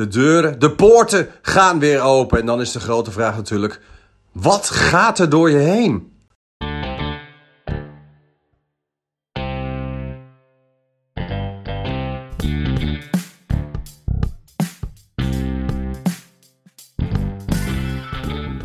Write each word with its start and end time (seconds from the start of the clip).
De 0.00 0.08
deuren, 0.08 0.58
de 0.58 0.70
poorten 0.70 1.28
gaan 1.42 1.78
weer 1.78 2.00
open. 2.00 2.38
En 2.38 2.46
dan 2.46 2.60
is 2.60 2.72
de 2.72 2.80
grote 2.80 3.10
vraag 3.10 3.36
natuurlijk: 3.36 3.80
wat 4.32 4.70
gaat 4.70 5.18
er 5.18 5.30
door 5.30 5.50
je 5.50 5.56
heen? 5.56 6.12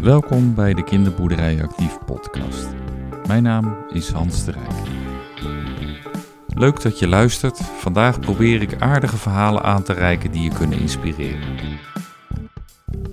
Welkom 0.01 0.55
bij 0.55 0.73
de 0.73 0.83
Kinderboerderij 0.83 1.63
Actief 1.63 1.97
podcast. 2.05 2.67
Mijn 3.27 3.43
naam 3.43 3.77
is 3.89 4.09
Hans 4.09 4.45
de 4.45 4.51
Rijk. 4.51 4.94
Leuk 6.57 6.81
dat 6.81 6.99
je 6.99 7.07
luistert. 7.07 7.59
Vandaag 7.59 8.19
probeer 8.19 8.61
ik 8.61 8.81
aardige 8.81 9.17
verhalen 9.17 9.63
aan 9.63 9.83
te 9.83 9.93
reiken 9.93 10.31
die 10.31 10.41
je 10.41 10.49
kunnen 10.49 10.79
inspireren. 10.79 11.79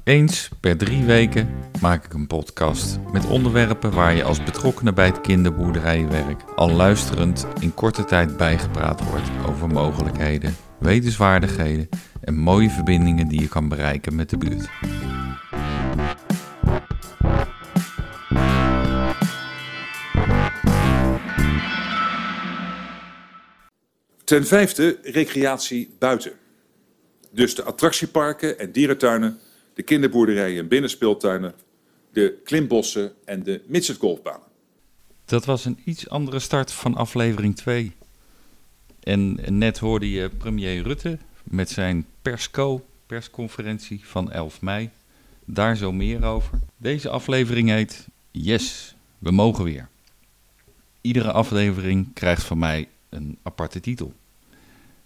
Eens 0.04 0.49
per 0.61 0.76
drie 0.76 1.04
weken 1.04 1.49
maak 1.80 2.04
ik 2.04 2.13
een 2.14 2.26
podcast 2.26 2.99
met 3.13 3.26
onderwerpen 3.26 3.93
waar 3.93 4.14
je 4.14 4.25
als 4.25 4.43
betrokkenen 4.43 4.94
bij 4.94 5.07
het 5.07 5.21
kinderboerderijwerk 5.21 6.44
al 6.57 6.71
luisterend 6.71 7.46
in 7.61 7.75
korte 7.75 8.04
tijd 8.04 8.36
bijgepraat 8.36 9.04
wordt 9.04 9.30
over 9.46 9.68
mogelijkheden, 9.68 10.57
wetenswaardigheden 10.79 11.88
en 12.21 12.35
mooie 12.35 12.71
verbindingen 12.71 13.29
die 13.29 13.40
je 13.40 13.49
kan 13.49 13.68
bereiken 13.68 14.14
met 14.14 14.30
de 14.30 14.36
buurt. 14.36 14.71
Ten 24.32 24.46
vijfde, 24.46 24.99
recreatie 25.03 25.95
buiten. 25.99 26.32
Dus 27.31 27.54
de 27.54 27.63
attractieparken 27.63 28.58
en 28.58 28.72
dierentuinen, 28.72 29.39
de 29.75 29.82
kinderboerderijen 29.82 30.58
en 30.58 30.68
binnenspeeltuinen, 30.68 31.55
de 32.12 32.41
klimbossen 32.44 33.12
en 33.24 33.42
de 33.42 33.62
midgetgolfbanen. 33.66 34.47
Dat 35.24 35.44
was 35.44 35.64
een 35.64 35.78
iets 35.84 36.08
andere 36.08 36.39
start 36.39 36.72
van 36.72 36.94
aflevering 36.94 37.56
2. 37.56 37.92
En 39.00 39.39
net 39.58 39.78
hoorde 39.78 40.11
je 40.11 40.28
premier 40.28 40.83
Rutte 40.83 41.19
met 41.44 41.70
zijn 41.70 42.06
persco, 42.22 42.84
persconferentie 43.06 44.00
van 44.05 44.30
11 44.30 44.61
mei. 44.61 44.91
Daar 45.44 45.77
zo 45.77 45.92
meer 45.92 46.24
over. 46.24 46.58
Deze 46.77 47.08
aflevering 47.08 47.69
heet 47.69 48.08
Yes, 48.30 48.94
we 49.19 49.30
mogen 49.30 49.64
weer. 49.64 49.89
Iedere 51.00 51.33
aflevering 51.33 52.12
krijgt 52.14 52.44
van 52.44 52.58
mij 52.58 52.89
een 53.08 53.39
aparte 53.42 53.80
titel. 53.80 54.12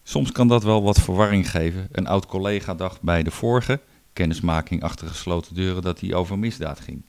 Soms 0.08 0.32
kan 0.32 0.48
dat 0.48 0.62
wel 0.62 0.82
wat 0.82 1.00
verwarring 1.00 1.50
geven. 1.50 1.88
Een 1.92 2.06
oud 2.06 2.26
collega 2.26 2.74
dacht 2.74 3.02
bij 3.02 3.22
de 3.22 3.30
vorige 3.30 3.80
kennismaking 4.12 4.82
achter 4.82 5.08
gesloten 5.08 5.54
deuren 5.54 5.82
dat 5.82 6.00
hij 6.00 6.14
over 6.14 6.38
misdaad 6.38 6.80
ging. 6.80 7.02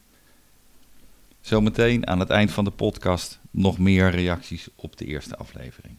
Zometeen 1.41 2.07
aan 2.07 2.19
het 2.19 2.29
eind 2.29 2.51
van 2.51 2.63
de 2.63 2.71
podcast 2.71 3.39
nog 3.51 3.79
meer 3.79 4.09
reacties 4.09 4.67
op 4.75 4.97
de 4.97 5.05
eerste 5.05 5.35
aflevering. 5.35 5.97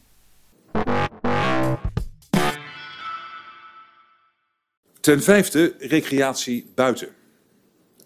Ten 5.01 5.23
vijfde, 5.23 5.75
recreatie 5.79 6.71
buiten. 6.75 7.09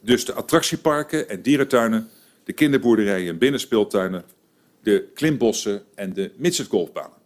Dus 0.02 0.24
de 0.24 0.32
attractieparken 0.32 1.28
en 1.28 1.42
dierentuinen, 1.42 2.08
de 2.44 2.52
kinderboerderijen 2.52 3.28
en 3.28 3.38
binnenspeeltuinen, 3.38 4.24
de 4.82 5.10
klimbossen 5.14 5.82
en 5.94 6.12
de 6.12 6.32
midgetgolfbanen. 6.36 7.20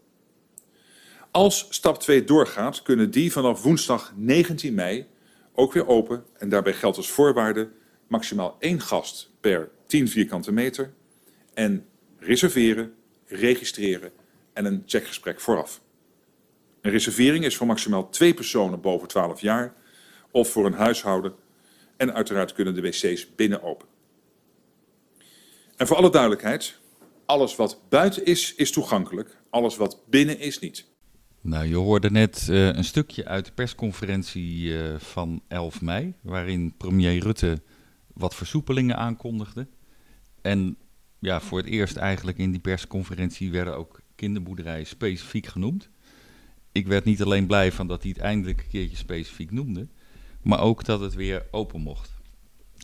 Als 1.37 1.67
stap 1.71 1.99
2 1.99 2.25
doorgaat, 2.25 2.83
kunnen 2.83 3.11
die 3.11 3.33
vanaf 3.33 3.63
woensdag 3.63 4.13
19 4.15 4.75
mei 4.75 5.07
ook 5.55 5.73
weer 5.73 5.87
open. 5.87 6.25
En 6.39 6.49
daarbij 6.49 6.73
geldt 6.73 6.97
als 6.97 7.11
voorwaarde 7.11 7.71
maximaal 8.07 8.57
één 8.59 8.81
gast 8.81 9.31
per 9.41 9.71
10 9.87 10.09
vierkante 10.09 10.53
meter. 10.53 10.93
En 11.55 11.87
reserveren, 12.19 12.95
registreren 13.27 14.13
en 14.53 14.65
een 14.65 14.83
checkgesprek 14.87 15.41
vooraf. 15.41 15.81
Een 16.81 16.91
reservering 16.91 17.45
is 17.45 17.57
voor 17.57 17.67
maximaal 17.67 18.09
twee 18.09 18.35
personen 18.35 18.81
boven 18.81 19.09
12 19.09 19.41
jaar 19.41 19.75
of 20.31 20.49
voor 20.49 20.67
een 20.67 20.73
huishouden. 20.73 21.35
En 21.97 22.15
uiteraard 22.15 22.53
kunnen 22.53 22.75
de 22.75 22.81
wc's 22.81 23.35
binnen 23.35 23.63
open. 23.63 23.89
En 25.77 25.87
voor 25.87 25.97
alle 25.97 26.11
duidelijkheid, 26.11 26.79
alles 27.27 27.57
wat 27.57 27.81
buiten 27.89 28.25
is, 28.25 28.55
is 28.55 28.73
toegankelijk. 28.73 29.37
Alles 29.51 29.77
wat 29.77 30.03
binnen 30.07 30.39
is, 30.39 30.59
niet. 30.59 30.95
Nou, 31.47 31.67
je 31.67 31.77
hoorde 31.77 32.11
net 32.11 32.47
uh, 32.51 32.67
een 32.67 32.85
stukje 32.85 33.25
uit 33.25 33.45
de 33.45 33.53
persconferentie 33.53 34.63
uh, 34.63 34.99
van 34.99 35.43
11 35.49 35.81
mei, 35.81 36.15
waarin 36.21 36.75
premier 36.77 37.23
Rutte 37.23 37.63
wat 38.13 38.35
versoepelingen 38.35 38.97
aankondigde. 38.97 39.67
En 40.43 40.77
ja, 41.19 41.41
voor 41.41 41.59
het 41.59 41.67
eerst 41.67 41.97
eigenlijk 41.97 42.39
in 42.39 42.51
die 42.51 42.61
persconferentie 42.61 43.51
werden 43.51 43.77
ook 43.77 44.01
kinderboerderijen 44.15 44.87
specifiek 44.87 45.47
genoemd. 45.47 45.89
Ik 46.73 46.87
werd 46.87 47.05
niet 47.05 47.23
alleen 47.23 47.47
blij 47.47 47.73
van 47.73 47.87
dat 47.87 48.03
hij 48.03 48.11
het 48.11 48.21
eindelijk 48.21 48.61
een 48.61 48.69
keertje 48.69 48.97
specifiek 48.97 49.51
noemde, 49.51 49.89
maar 50.43 50.61
ook 50.61 50.85
dat 50.85 51.01
het 51.01 51.15
weer 51.15 51.47
open 51.51 51.81
mocht. 51.81 52.11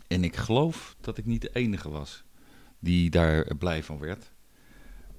En 0.07 0.23
ik 0.23 0.35
geloof 0.35 0.95
dat 1.01 1.17
ik 1.17 1.25
niet 1.25 1.41
de 1.41 1.51
enige 1.53 1.89
was 1.89 2.23
die 2.79 3.09
daar 3.09 3.55
blij 3.55 3.83
van 3.83 3.99
werd. 3.99 4.32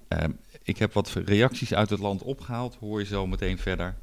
Uh, 0.08 0.18
ik 0.62 0.78
heb 0.78 0.92
wat 0.92 1.12
reacties 1.12 1.74
uit 1.74 1.90
het 1.90 2.00
land 2.00 2.22
opgehaald, 2.22 2.74
hoor 2.74 2.98
je 3.00 3.06
zo 3.06 3.26
meteen 3.26 3.58
verder. 3.58 3.96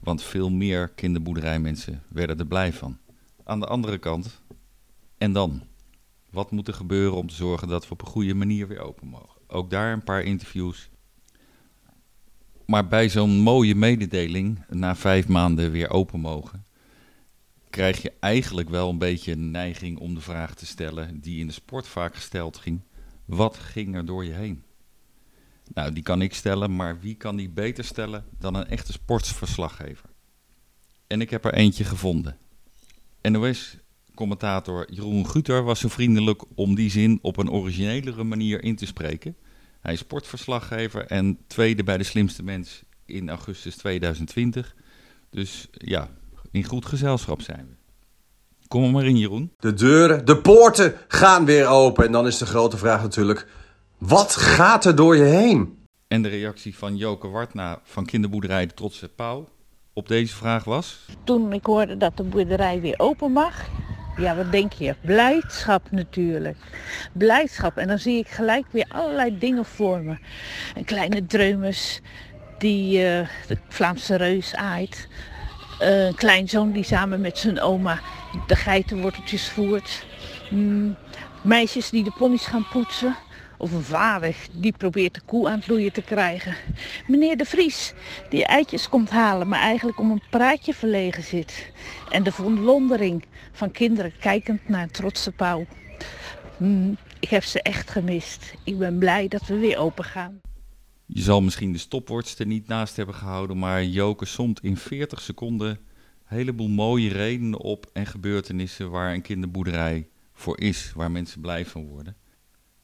Want 0.00 0.22
veel 0.22 0.50
meer 0.50 0.88
kinderboerderijmensen 0.88 2.02
werden 2.08 2.38
er 2.38 2.46
blij 2.46 2.72
van. 2.72 2.98
Aan 3.44 3.60
de 3.60 3.66
andere 3.66 3.98
kant, 3.98 4.42
en 5.18 5.32
dan? 5.32 5.62
Wat 6.30 6.50
moet 6.50 6.68
er 6.68 6.74
gebeuren 6.74 7.16
om 7.16 7.28
te 7.28 7.34
zorgen 7.34 7.68
dat 7.68 7.86
we 7.86 7.92
op 7.92 8.00
een 8.00 8.06
goede 8.06 8.34
manier 8.34 8.68
weer 8.68 8.80
open 8.80 9.08
mogen? 9.08 9.40
Ook 9.46 9.70
daar 9.70 9.92
een 9.92 10.04
paar 10.04 10.22
interviews. 10.22 10.90
Maar 12.66 12.88
bij 12.88 13.08
zo'n 13.08 13.30
mooie 13.30 13.74
mededeling, 13.74 14.64
na 14.68 14.96
vijf 14.96 15.28
maanden 15.28 15.70
weer 15.70 15.90
open 15.90 16.20
mogen, 16.20 16.66
krijg 17.70 18.02
je 18.02 18.12
eigenlijk 18.20 18.68
wel 18.68 18.88
een 18.88 18.98
beetje 18.98 19.32
een 19.32 19.50
neiging 19.50 19.98
om 19.98 20.14
de 20.14 20.20
vraag 20.20 20.54
te 20.54 20.66
stellen 20.66 21.20
die 21.20 21.40
in 21.40 21.46
de 21.46 21.52
sport 21.52 21.88
vaak 21.88 22.14
gesteld 22.14 22.56
ging. 22.56 22.80
Wat 23.24 23.56
ging 23.56 23.94
er 23.94 24.06
door 24.06 24.24
je 24.24 24.32
heen? 24.32 24.62
Nou, 25.74 25.92
die 25.92 26.02
kan 26.02 26.22
ik 26.22 26.34
stellen, 26.34 26.76
maar 26.76 27.00
wie 27.00 27.14
kan 27.14 27.36
die 27.36 27.50
beter 27.50 27.84
stellen 27.84 28.24
dan 28.38 28.54
een 28.54 28.66
echte 28.66 28.92
sportsverslaggever? 28.92 30.08
En 31.06 31.20
ik 31.20 31.30
heb 31.30 31.44
er 31.44 31.54
eentje 31.54 31.84
gevonden. 31.84 32.36
NOS-commentator 33.22 34.92
Jeroen 34.92 35.28
Guter 35.28 35.62
was 35.62 35.80
zo 35.80 35.88
vriendelijk 35.88 36.42
om 36.54 36.74
die 36.74 36.90
zin 36.90 37.18
op 37.22 37.36
een 37.36 37.50
originelere 37.50 38.24
manier 38.24 38.62
in 38.62 38.76
te 38.76 38.86
spreken. 38.86 39.36
Hij 39.80 39.92
is 39.92 39.98
sportverslaggever 39.98 41.06
en 41.06 41.38
tweede 41.46 41.84
bij 41.84 41.96
de 41.96 42.04
slimste 42.04 42.42
mens 42.42 42.82
in 43.04 43.28
augustus 43.28 43.76
2020. 43.76 44.74
Dus 45.30 45.68
ja, 45.72 46.08
in 46.50 46.64
goed 46.64 46.86
gezelschap 46.86 47.40
zijn 47.40 47.66
we. 47.68 47.74
Kom 48.68 48.90
maar 48.90 49.04
in, 49.04 49.18
Jeroen. 49.18 49.52
De 49.58 49.74
deuren, 49.74 50.24
de 50.24 50.36
poorten 50.36 50.94
gaan 51.08 51.44
weer 51.44 51.66
open. 51.66 52.06
En 52.06 52.12
dan 52.12 52.26
is 52.26 52.38
de 52.38 52.46
grote 52.46 52.76
vraag 52.76 53.02
natuurlijk 53.02 53.46
wat 54.00 54.36
gaat 54.36 54.84
er 54.84 54.96
door 54.96 55.16
je 55.16 55.22
heen? 55.22 55.78
En 56.08 56.22
de 56.22 56.28
reactie 56.28 56.76
van 56.76 56.96
Joke 56.96 57.28
Wartna 57.28 57.80
van 57.82 58.04
kinderboerderij 58.04 58.66
De 58.66 58.74
Trotse 58.74 59.08
Pauw 59.08 59.48
op 59.92 60.08
deze 60.08 60.34
vraag 60.34 60.64
was? 60.64 61.06
Toen 61.24 61.52
ik 61.52 61.66
hoorde 61.66 61.96
dat 61.96 62.16
de 62.16 62.22
boerderij 62.22 62.80
weer 62.80 62.94
open 62.96 63.32
mag, 63.32 63.68
ja 64.16 64.36
wat 64.36 64.52
denk 64.52 64.72
je? 64.72 64.94
Blijdschap 65.00 65.90
natuurlijk. 65.90 66.56
Blijdschap. 67.12 67.76
En 67.76 67.88
dan 67.88 67.98
zie 67.98 68.18
ik 68.18 68.28
gelijk 68.28 68.66
weer 68.70 68.86
allerlei 68.88 69.38
dingen 69.38 69.64
voor 69.64 70.02
me. 70.02 70.18
Een 70.74 70.84
kleine 70.84 71.26
dreumes 71.26 72.00
die 72.58 72.98
uh, 72.98 73.28
de 73.46 73.58
Vlaamse 73.68 74.16
reus 74.16 74.54
aait. 74.54 75.08
Uh, 75.80 76.06
een 76.06 76.14
kleinzoon 76.14 76.72
die 76.72 76.84
samen 76.84 77.20
met 77.20 77.38
zijn 77.38 77.60
oma 77.60 78.00
de 78.46 78.56
geitenworteltjes 78.56 79.50
voert. 79.50 80.06
Mm, 80.50 80.96
meisjes 81.42 81.90
die 81.90 82.04
de 82.04 82.12
ponies 82.18 82.46
gaan 82.46 82.66
poetsen. 82.72 83.16
Of 83.60 83.72
een 83.72 83.82
vader 83.82 84.36
die 84.52 84.72
probeert 84.72 85.14
de 85.14 85.20
koe 85.20 85.48
aan 85.48 85.58
het 85.58 85.68
loeien 85.68 85.92
te 85.92 86.02
krijgen. 86.02 86.54
Meneer 87.06 87.36
de 87.36 87.44
Vries 87.44 87.92
die 88.28 88.44
eitjes 88.44 88.88
komt 88.88 89.10
halen, 89.10 89.48
maar 89.48 89.60
eigenlijk 89.60 89.98
om 89.98 90.10
een 90.10 90.22
praatje 90.30 90.74
verlegen 90.74 91.22
zit. 91.22 91.72
En 92.10 92.22
de 92.22 92.32
verwondering 92.32 93.24
van 93.52 93.70
kinderen 93.70 94.12
kijkend 94.20 94.68
naar 94.68 94.82
een 94.82 94.90
trotse 94.90 95.32
pauw. 95.32 95.66
Hmm, 96.56 96.96
ik 97.20 97.28
heb 97.28 97.44
ze 97.44 97.62
echt 97.62 97.90
gemist. 97.90 98.54
Ik 98.64 98.78
ben 98.78 98.98
blij 98.98 99.28
dat 99.28 99.46
we 99.46 99.58
weer 99.58 99.78
open 99.78 100.04
gaan. 100.04 100.40
Je 101.06 101.22
zal 101.22 101.40
misschien 101.40 101.72
de 101.72 101.78
stopwatch 101.78 102.38
er 102.38 102.46
niet 102.46 102.66
naast 102.66 102.96
hebben 102.96 103.14
gehouden, 103.14 103.58
maar 103.58 103.84
Joke 103.84 104.24
somt 104.24 104.62
in 104.62 104.76
40 104.76 105.20
seconden 105.20 105.68
een 105.68 106.36
heleboel 106.36 106.68
mooie 106.68 107.08
redenen 107.08 107.60
op 107.60 107.90
en 107.92 108.06
gebeurtenissen 108.06 108.90
waar 108.90 109.14
een 109.14 109.22
kinderboerderij 109.22 110.08
voor 110.32 110.60
is, 110.60 110.92
waar 110.94 111.10
mensen 111.10 111.40
blij 111.40 111.66
van 111.66 111.86
worden. 111.86 112.16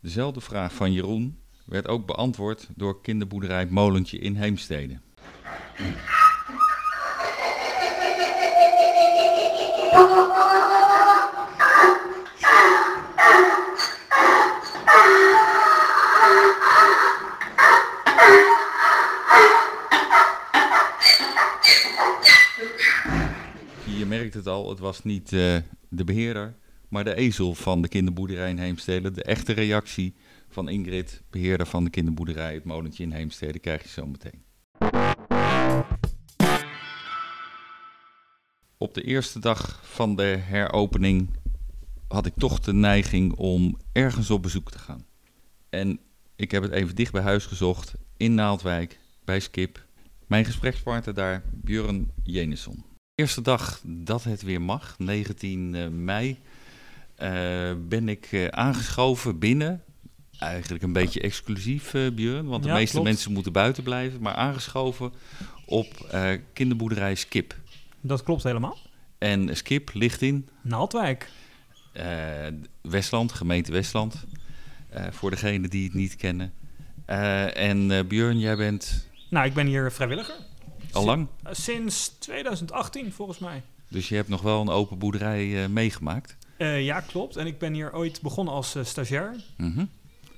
Dezelfde 0.07 0.41
vraag 0.41 0.75
van 0.75 0.93
Jeroen 0.93 1.39
werd 1.65 1.89
ook 1.89 2.07
beantwoord 2.07 2.69
door 2.75 3.01
kinderboerderij 3.01 3.67
Molentje 3.67 4.19
in 4.19 4.35
Heemstede. 4.35 4.99
Je 23.85 24.07
merkt 24.07 24.35
het 24.35 24.47
al, 24.47 24.69
het 24.69 24.79
was 24.79 25.05
niet 25.05 25.33
eh, 25.33 25.57
de 25.89 26.05
beheerder, 26.05 26.55
maar 26.89 27.05
de 27.05 27.15
ezel 27.15 27.55
van 27.55 27.83
de 27.83 27.89
kinderboerderij 27.89 28.51
in 28.51 28.59
Heemstede. 28.59 29.11
De 29.11 29.23
echte 29.23 29.53
reactie 29.53 30.15
van 30.49 30.69
Ingrid, 30.69 31.23
beheerder 31.31 31.67
van 31.67 31.85
de 31.85 31.91
kinderboerderij, 31.91 32.55
het 32.55 32.65
molentje 32.65 33.03
in 33.03 33.13
Heemstede, 33.13 33.59
krijg 33.59 33.83
je 33.83 33.89
zo 33.89 34.07
meteen. 34.07 34.45
Op 38.79 38.95
de 38.95 39.03
eerste 39.03 39.39
dag 39.39 39.81
van 39.85 40.17
de 40.17 40.39
heropening 40.41 41.29
had 42.09 42.27
ik 42.27 42.35
toch 42.37 42.61
de 42.61 42.73
neiging 42.73 43.33
om 43.33 43.79
ergens 43.93 44.31
op 44.31 44.43
bezoek 44.43 44.71
te 44.71 44.79
gaan. 44.79 45.07
En 45.71 46.01
ik 46.37 46.51
heb 46.51 46.63
het 46.63 46.73
even 46.73 46.95
dicht 46.95 47.13
bij 47.13 47.23
huis 47.23 47.47
gezocht, 47.47 47.95
in 48.17 48.35
Naaldwijk, 48.35 49.01
bij 49.25 49.41
Skip. 49.41 49.85
Mijn 50.27 50.45
gesprekspartner 50.45 51.15
daar, 51.15 51.43
Björn 51.53 52.11
Jenisson. 52.23 52.85
Eerste 53.15 53.43
dag 53.43 53.83
dat 53.87 54.25
het 54.25 54.43
weer 54.43 54.63
mag, 54.63 54.99
19 54.99 55.75
eh, 55.75 55.89
mei, 55.89 56.39
ben 57.89 58.09
ik 58.09 58.29
eh, 58.33 58.47
aangeschoven 58.47 59.39
binnen. 59.39 59.83
Eigenlijk 60.39 60.83
een 60.85 60.93
beetje 60.93 61.21
exclusief, 61.21 61.95
eh 61.95 62.11
Björn, 62.13 62.47
want 62.47 62.63
de 62.63 62.69
Ja, 62.69 62.75
meeste 62.75 62.93
klopt. 62.93 63.07
mensen 63.09 63.33
moeten 63.33 63.53
buiten 63.53 63.83
blijven. 63.83 64.21
Maar 64.23 64.35
aangeschoven 64.35 65.13
op 65.67 65.87
eh, 66.11 66.31
kinderboerderij 66.53 67.15
Skip. 67.15 67.55
Dat 68.01 68.23
klopt 68.23 68.43
helemaal. 68.43 68.79
En 69.19 69.57
Skip 69.57 69.91
ligt 69.95 70.23
in 70.23 70.49
Naaldwijk. 70.63 71.31
eh, 71.93 72.05
Westland, 72.81 73.33
gemeente 73.33 73.73
Westland. 73.73 74.25
Eh, 74.89 75.05
voor 75.11 75.31
degenen 75.31 75.71
die 75.71 75.85
het 75.85 75.95
niet 75.95 76.17
kennen. 76.17 76.53
Eh, 77.05 77.57
en 77.57 77.91
eh 77.91 78.05
Björn, 78.05 78.39
jij 78.39 78.57
bent 78.57 79.09
Nou, 79.31 79.47
ik 79.47 79.55
ben 79.55 79.67
hier 79.67 79.93
vrijwilliger. 79.93 80.35
al 80.93 81.05
lang. 81.05 81.27
Eh, 81.43 81.53
Sinds 81.55 82.09
2018 82.19 83.13
volgens 83.13 83.39
mij. 83.39 83.63
Dus 83.89 84.09
je 84.09 84.15
hebt 84.15 84.29
nog 84.29 84.43
wel 84.43 84.61
een 84.61 84.69
open 84.69 84.99
boerderij 84.99 85.63
eh, 85.63 85.69
meegemaakt. 85.69 86.37
Eh, 86.57 86.85
ja, 86.85 87.01
klopt. 87.01 87.37
En 87.37 87.47
ik 87.47 87.59
ben 87.59 87.73
hier 87.73 87.95
ooit 87.95 88.21
begonnen 88.23 88.55
als 88.55 88.75
eh, 88.75 88.85
stagiair. 88.85 89.35
Mhm. 89.57 89.85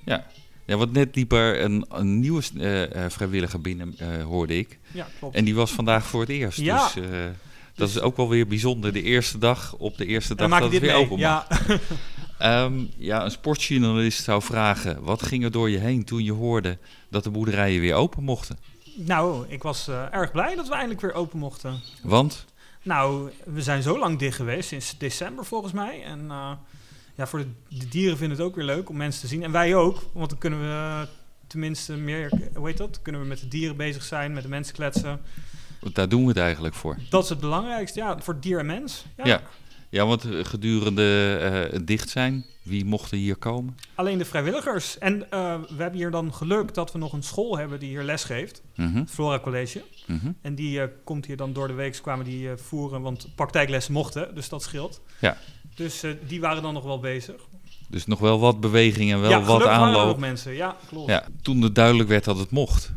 Ja. 0.04 0.26
ja, 0.66 0.76
want 0.76 0.92
net 0.92 1.14
liep 1.16 1.32
er 1.32 1.60
een, 1.60 1.84
een 1.88 2.20
nieuwe 2.20 2.42
eh, 2.92 3.04
vrijwilliger 3.08 3.60
binnen, 3.60 3.94
hoorde 4.22 4.58
ik. 4.58 4.78
Ja, 4.92 5.06
klopt. 5.18 5.34
En 5.34 5.44
die 5.44 5.54
was 5.54 5.70
vandaag 5.70 6.06
voor 6.06 6.20
het 6.20 6.30
eerst. 6.30 6.58
Ja. 6.58 6.90
Dus 6.94 7.04
dat 7.74 7.88
is 7.88 8.00
ook 8.00 8.16
wel 8.16 8.28
weer 8.28 8.46
bijzonder. 8.46 8.92
De 8.92 9.02
eerste 9.02 9.38
dag, 9.38 9.74
op 9.78 9.96
de 9.96 10.06
eerste 10.06 10.34
dag 10.34 10.50
dat 10.50 10.60
het 10.60 10.80
weer 10.80 10.80
mee? 10.80 11.04
open. 11.04 11.18
Ja. 11.18 11.46
Ehm, 12.38 12.84
ja, 12.96 13.24
een 13.24 13.30
sportjournalist 13.30 14.24
zou 14.24 14.42
vragen... 14.42 15.02
wat 15.02 15.22
ging 15.22 15.44
er 15.44 15.50
door 15.50 15.70
je 15.70 15.78
heen 15.78 16.04
toen 16.04 16.24
je 16.24 16.32
hoorde 16.32 16.78
dat 17.10 17.24
de 17.24 17.30
boerderijen 17.30 17.80
weer 17.80 17.94
open 17.94 18.22
mochten? 18.22 18.58
nou, 18.94 19.44
ik 19.48 19.62
was 19.62 19.88
erg 19.88 20.32
blij 20.32 20.54
dat 20.54 20.68
we 20.68 20.74
eindelijk 20.74 21.00
weer 21.00 21.12
open 21.12 21.38
mochten. 21.38 21.80
Want, 22.02 22.44
Nou, 22.88 23.30
we 23.44 23.62
zijn 23.62 23.82
zo 23.82 23.98
lang 23.98 24.18
dicht 24.18 24.36
geweest, 24.36 24.68
sinds 24.68 24.98
december 24.98 25.44
volgens 25.44 25.72
mij. 25.72 26.02
En 26.04 26.30
eh, 26.30 26.50
ja, 27.14 27.26
voor 27.26 27.38
de, 27.38 27.76
de 27.78 27.88
dieren 27.88 28.16
vinden 28.16 28.36
het 28.36 28.46
ook 28.46 28.54
weer 28.54 28.64
leuk 28.64 28.88
om 28.88 28.96
mensen 28.96 29.20
te 29.20 29.26
zien. 29.26 29.42
En 29.42 29.52
wij 29.52 29.74
ook, 29.74 30.02
want 30.12 30.30
dan 30.30 30.38
kunnen 30.38 30.60
we 30.60 30.66
eh, 30.66 31.00
tenminste 31.46 31.92
meer, 31.96 32.32
hoe 32.54 32.66
heet 32.66 32.76
dat? 32.76 33.02
Kunnen 33.02 33.20
we 33.20 33.26
met 33.26 33.40
de 33.40 33.48
dieren 33.48 33.76
bezig 33.76 34.02
zijn, 34.02 34.32
met 34.32 34.42
de 34.42 34.48
mensen 34.48 34.74
kletsen. 34.74 35.20
want 35.80 35.94
daar 35.94 36.08
doen 36.08 36.22
we 36.22 36.28
het 36.28 36.36
eigenlijk 36.36 36.74
voor. 36.74 36.96
Dat 37.10 37.22
is 37.22 37.28
het 37.28 37.40
belangrijkste, 37.40 37.98
ja, 37.98 38.18
voor 38.18 38.40
dier 38.40 38.58
en 38.58 38.66
mens. 38.66 39.04
Ja. 39.16 39.26
Ja, 39.26 39.42
ja 39.90 40.06
want 40.06 40.24
eh, 40.24 40.44
gedurende 40.44 41.38
eh, 41.40 41.72
het 41.72 41.86
dicht 41.86 42.08
zijn, 42.08 42.44
wie 42.68 42.84
mochten 42.84 43.18
hier 43.18 43.36
komen? 43.36 43.76
Alleen 43.94 44.18
de 44.18 44.24
vrijwilligers. 44.24 44.98
En 44.98 45.30
eh, 45.30 45.54
we 45.76 45.82
hebben 45.82 45.98
hier 46.00 46.10
dan 46.10 46.34
geluk 46.34 46.74
dat 46.74 46.92
we 46.92 46.98
nog 46.98 47.12
een 47.12 47.22
school 47.22 47.58
hebben 47.58 47.80
die 47.80 47.88
hier 47.88 48.02
les 48.02 48.24
geeft. 48.24 48.62
Mhm, 48.74 49.04
Flora 49.06 49.40
College. 49.40 49.82
mhm. 50.06 50.32
En 50.42 50.54
die 50.54 50.80
eh, 50.80 50.88
komt 51.04 51.26
hier 51.26 51.36
dan 51.36 51.52
door 51.52 51.66
de 51.68 51.74
week, 51.74 51.98
kwamen 52.02 52.24
die 52.24 52.48
voeren, 52.56 53.02
want 53.02 53.28
praktijklessen 53.34 53.92
mochten, 53.92 54.34
dus 54.34 54.48
dat 54.48 54.62
scheelt. 54.62 55.00
Ja. 55.20 55.36
Dus 55.74 56.04
die 56.26 56.40
waren 56.40 56.62
dan 56.62 56.74
nog 56.74 56.84
wel 56.84 57.00
bezig. 57.00 57.46
Dus 57.88 58.06
nog 58.06 58.18
wel 58.18 58.38
wat 58.38 58.60
beweging 58.60 59.12
en 59.12 59.20
wel 59.20 59.30
ja, 59.30 59.42
wat 59.42 59.60
er 59.60 59.68
aanloop. 59.68 60.06
nog 60.06 60.18
mensen. 60.18 60.52
Ja, 60.54 60.76
klopt. 60.88 61.10
Ja, 61.10 61.26
toen 61.42 61.62
het 61.62 61.74
duidelijk 61.74 62.08
werd 62.08 62.24
dat 62.24 62.38
het 62.38 62.50
mocht, 62.50 62.92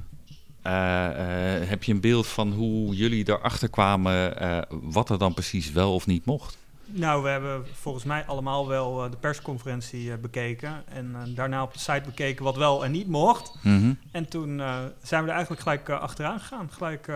heb 1.67 1.83
je 1.83 1.93
een 1.93 2.01
beeld 2.01 2.27
van 2.27 2.51
hoe 2.51 2.95
jullie 2.95 3.29
erachter 3.29 3.69
kwamen 3.69 4.35
wat 4.69 5.09
er 5.09 5.17
dan 5.17 5.33
precies 5.33 5.71
wel 5.71 5.93
of 5.93 6.05
niet 6.05 6.25
mocht? 6.25 6.57
Nou, 6.93 7.23
we 7.23 7.29
hebben 7.29 7.65
volgens 7.73 8.03
mij 8.03 8.25
allemaal 8.25 8.67
wel 8.67 9.03
eh, 9.03 9.11
de 9.11 9.17
persconferentie 9.17 10.11
eh, 10.11 10.17
bekeken. 10.17 10.83
En 10.87 11.15
eh, 11.15 11.35
daarna 11.35 11.63
op 11.63 11.73
de 11.73 11.79
site 11.79 12.01
bekeken 12.05 12.43
wat 12.43 12.55
wel 12.55 12.85
en 12.85 12.91
niet 12.91 13.07
mocht. 13.07 13.53
Mhm. 13.61 13.93
En 14.11 14.29
toen 14.29 14.57
zijn 15.01 15.23
we 15.23 15.29
er 15.29 15.35
eigenlijk 15.35 15.61
gelijk 15.61 15.89
achteraan 15.89 16.39
gegaan. 16.39 16.69
Gelijk 16.71 17.11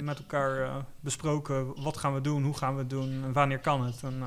met 0.00 0.18
elkaar 0.18 0.84
besproken 1.00 1.82
wat 1.82 1.96
gaan 1.96 2.14
we 2.14 2.20
doen, 2.20 2.44
hoe 2.44 2.56
gaan 2.56 2.74
we 2.74 2.80
het 2.80 2.90
doen 2.90 3.24
en 3.24 3.32
wanneer 3.32 3.58
kan 3.58 3.84
het. 3.84 4.02
En, 4.02 4.22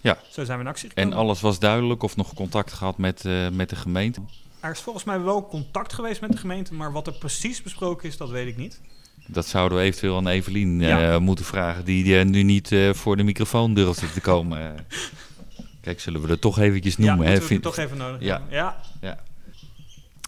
Ja. 0.00 0.18
Zo 0.30 0.44
zijn 0.44 0.58
we 0.58 0.64
in 0.64 0.70
actie 0.70 0.88
gekomen. 0.88 1.12
En 1.12 1.18
alles 1.18 1.40
was 1.40 1.58
duidelijk 1.58 2.02
of 2.02 2.16
nog 2.16 2.34
contact 2.34 2.72
gehad 2.72 2.98
met, 2.98 3.24
met 3.52 3.68
de 3.68 3.76
gemeente? 3.76 4.20
Er 4.60 4.70
is 4.70 4.80
volgens 4.80 5.04
mij 5.04 5.20
wel 5.20 5.46
contact 5.48 5.92
geweest 5.92 6.20
met 6.20 6.32
de 6.32 6.38
gemeente, 6.38 6.74
maar 6.74 6.92
wat 6.92 7.06
er 7.06 7.12
precies 7.12 7.62
besproken 7.62 8.08
is, 8.08 8.16
dat 8.16 8.30
weet 8.30 8.46
ik 8.46 8.56
niet. 8.56 8.80
Dat 9.26 9.46
zouden 9.46 9.78
we 9.78 9.84
eventueel 9.84 10.16
aan 10.16 10.28
Evelien 10.28 10.80
eh, 10.82 10.88
Ja. 10.88 11.18
moeten 11.18 11.44
vragen, 11.44 11.84
die 11.84 12.18
eh, 12.18 12.24
nu 12.24 12.42
niet 12.42 12.72
eh, 12.72 12.92
voor 12.92 13.16
de 13.16 13.22
microfoon 13.22 13.74
durfde 13.74 14.10
te 14.12 14.20
komen. 14.20 14.74
Kijk, 15.80 16.00
zullen 16.00 16.20
we 16.22 16.28
er 16.28 16.38
toch 16.38 16.58
eventjes 16.58 16.96
ja, 16.96 17.04
noemen? 17.04 17.24
hè? 17.26 17.30
moeten 17.30 17.42
we 17.48 17.54
Vind- 17.54 17.62
toch 17.62 17.76
even 17.84 17.96
nodig 17.96 18.20
Ja. 18.20 18.42
Ja, 18.50 18.80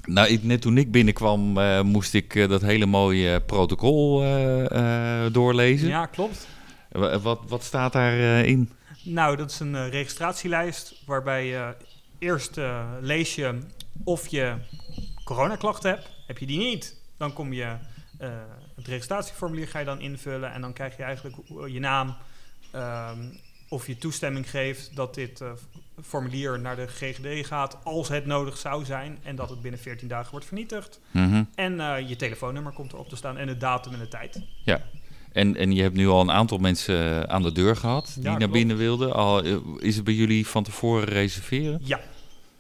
Nou, 0.07 0.29
ik, 0.29 0.43
net 0.43 0.61
toen 0.61 0.79
ik 0.79 0.91
binnenkwam, 0.91 1.41
moest 1.87 2.15
ik 2.15 2.49
dat 2.49 2.63
hele 2.63 2.87
mooie 2.87 3.41
protocol 3.41 4.19
doorlezen. 5.33 5.89
ja, 5.89 6.07
klopt. 6.07 6.49
Wa- 6.91 7.19
Wat, 7.19 7.41
wat 7.49 7.65
staat 7.65 7.93
daarin? 7.93 8.45
in? 8.47 8.71
Nou, 9.03 9.37
dat 9.37 9.51
is 9.51 9.61
een 9.61 9.91
registratielijst 9.91 11.03
waarbij 11.07 11.47
je 11.47 11.75
eerst 12.19 12.57
lees 13.01 13.35
je 13.35 13.59
of 14.05 14.27
je 14.29 14.55
coronaklachten 15.25 15.91
hebt. 15.91 16.11
Heb 16.27 16.39
je 16.39 16.47
die 16.47 16.59
niet, 16.59 16.97
dan 17.17 17.33
kom 17.33 17.53
je 17.53 17.73
het 18.75 18.87
registratieformulier 18.87 19.69
ga 19.69 19.79
je 19.79 19.85
dan 19.85 20.01
invullen 20.01 20.53
en 20.53 20.61
dan 20.61 20.73
krijg 20.73 20.97
je 20.97 21.03
eigenlijk 21.03 21.37
je 21.67 21.81
naam 21.81 22.17
ehm, 22.71 23.19
of 23.69 23.87
je 23.87 23.99
toestemming 23.99 24.51
geeft 24.51 24.97
dat 24.97 25.15
dit 25.15 25.41
eh, 25.41 25.51
formulier 26.03 26.61
naar 26.61 26.77
de 26.77 26.87
GGD 26.87 27.47
gaat 27.47 27.79
als 27.85 28.09
het 28.09 28.27
nodig 28.27 28.57
zou 28.57 28.85
zijn 28.85 29.19
en 29.23 29.37
dat 29.37 29.51
het 29.51 29.63
binnen 29.63 29.81
14 29.81 30.09
dagen 30.09 30.31
wordt 30.31 30.47
vernietigd. 30.47 31.01
Mhm. 31.11 31.45
En 31.55 31.81
eh, 31.81 32.09
je 32.09 32.17
telefoonnummer 32.17 32.73
komt 32.73 32.93
erop 32.93 33.09
te 33.09 33.17
staan 33.17 33.37
en 33.39 33.47
de 33.47 33.57
datum 33.57 33.93
en 33.93 33.99
de 33.99 34.09
tijd. 34.09 34.41
En, 35.33 35.57
en 35.57 35.73
je 35.73 35.83
hebt 35.83 35.97
nu 35.97 36.09
al 36.09 36.21
een 36.21 36.31
aantal 36.31 36.59
mensen 36.59 37.23
eh, 37.23 37.35
aan 37.35 37.43
de 37.43 37.53
deur 37.53 37.77
gehad 37.77 38.13
die 38.15 38.25
naar 38.25 38.37
klopt. 38.37 38.53
binnen 38.53 38.77
wilden. 38.77 39.13
Al, 39.13 39.43
is 39.79 39.95
het 39.95 40.05
bij 40.05 40.15
jullie 40.15 40.47
van 40.47 40.63
tevoren 40.63 41.09
reserveren? 41.09 41.81
Ja, 41.83 42.01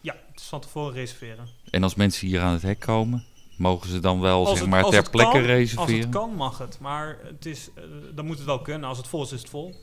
ja, 0.00 0.14
het 0.30 0.40
is 0.40 0.46
van 0.46 0.60
tevoren 0.60 0.94
reserveren. 0.94 1.48
En 1.70 1.82
als 1.82 1.94
mensen 1.94 2.26
hier 2.26 2.40
aan 2.40 2.52
het 2.52 2.62
hek 2.62 2.80
komen, 2.80 3.24
mogen 3.56 3.90
ze 3.90 4.00
dan 4.00 4.20
wel 4.20 4.46
Als 4.46 4.58
zeg 4.58 4.68
maar 4.68 4.84
ter 4.84 5.10
plekke 5.10 5.30
kan- 5.32 5.40
Als 5.40 5.48
reserveren? 5.50 6.00
het 6.00 6.08
kan, 6.10 6.34
mag 6.34 6.58
het. 6.58 6.78
Maar 6.80 7.18
het 7.22 7.46
is, 7.46 7.70
eh, 7.74 7.82
dan 8.14 8.26
moet 8.26 8.36
het 8.36 8.46
wel 8.46 8.60
kunnen. 8.62 8.88
Als 8.88 8.98
het 8.98 9.06
vol 9.06 9.22
is, 9.22 9.32
is 9.32 9.40
het 9.40 9.50
vol. 9.50 9.74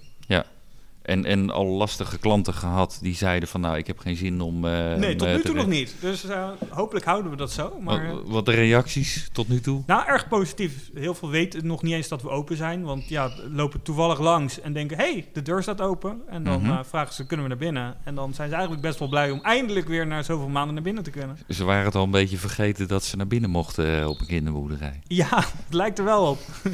En, 1.11 1.25
en 1.25 1.49
al 1.49 1.65
lastige 1.65 2.17
klanten 2.17 2.53
gehad 2.53 2.99
die 3.01 3.15
zeiden 3.15 3.49
van 3.49 3.61
nou, 3.61 3.77
ik 3.77 3.87
heb 3.87 3.99
geen 3.99 4.15
zin 4.15 4.41
om... 4.41 4.65
eh, 4.65 4.95
nee, 4.95 5.15
tot 5.15 5.27
eh, 5.27 5.35
nu 5.35 5.41
toe 5.41 5.55
nog 5.55 5.67
niet. 5.67 5.95
Dus 5.99 6.23
eh, 6.25 6.49
hopelijk 6.69 7.05
houden 7.05 7.31
we 7.31 7.37
dat 7.37 7.51
zo. 7.51 7.79
Maar, 7.79 8.11
Wat, 8.13 8.21
wat 8.25 8.45
de 8.45 8.51
reacties 8.51 9.29
tot 9.31 9.47
nu 9.47 9.59
toe? 9.61 9.83
nou, 9.85 10.07
erg 10.07 10.27
positief. 10.27 10.89
Heel 10.93 11.13
veel 11.15 11.29
weten 11.29 11.65
nog 11.67 11.81
niet 11.83 11.93
eens 11.93 12.07
dat 12.07 12.21
we 12.21 12.29
open 12.29 12.57
zijn. 12.57 12.83
Want 12.83 13.07
ja, 13.09 13.31
lopen 13.49 13.81
toevallig 13.81 14.19
langs 14.19 14.61
en 14.61 14.73
denken... 14.73 14.97
hé, 14.97 15.11
hey, 15.11 15.27
de 15.33 15.41
deur 15.41 15.61
staat 15.61 15.81
open. 15.81 16.21
En 16.27 16.43
dan 16.43 16.61
Mhm. 16.61 16.83
vragen 16.83 17.13
ze, 17.13 17.25
kunnen 17.25 17.45
we 17.45 17.51
naar 17.51 17.61
binnen? 17.61 17.95
En 18.03 18.15
dan 18.15 18.33
zijn 18.33 18.47
ze 18.49 18.53
eigenlijk 18.53 18.83
best 18.83 18.99
wel 18.99 19.07
blij 19.09 19.31
om 19.31 19.39
eindelijk 19.41 19.87
weer... 19.87 20.07
na 20.07 20.23
zoveel 20.23 20.49
maanden 20.49 20.73
naar 20.73 20.83
binnen 20.83 21.03
te 21.03 21.09
kunnen. 21.11 21.37
Ze 21.49 21.63
waren 21.63 21.85
het 21.85 21.95
al 21.95 22.03
een 22.03 22.11
beetje 22.11 22.37
vergeten 22.37 22.87
dat 22.87 23.03
ze 23.03 23.17
naar 23.17 23.27
binnen 23.27 23.49
mochten 23.49 24.07
op 24.09 24.19
een 24.19 24.27
kinderboerderij. 24.27 24.99
Ja, 25.07 25.37
het 25.65 25.73
lijkt 25.73 25.97
er 25.99 26.05
wel 26.05 26.25
op. 26.29 26.39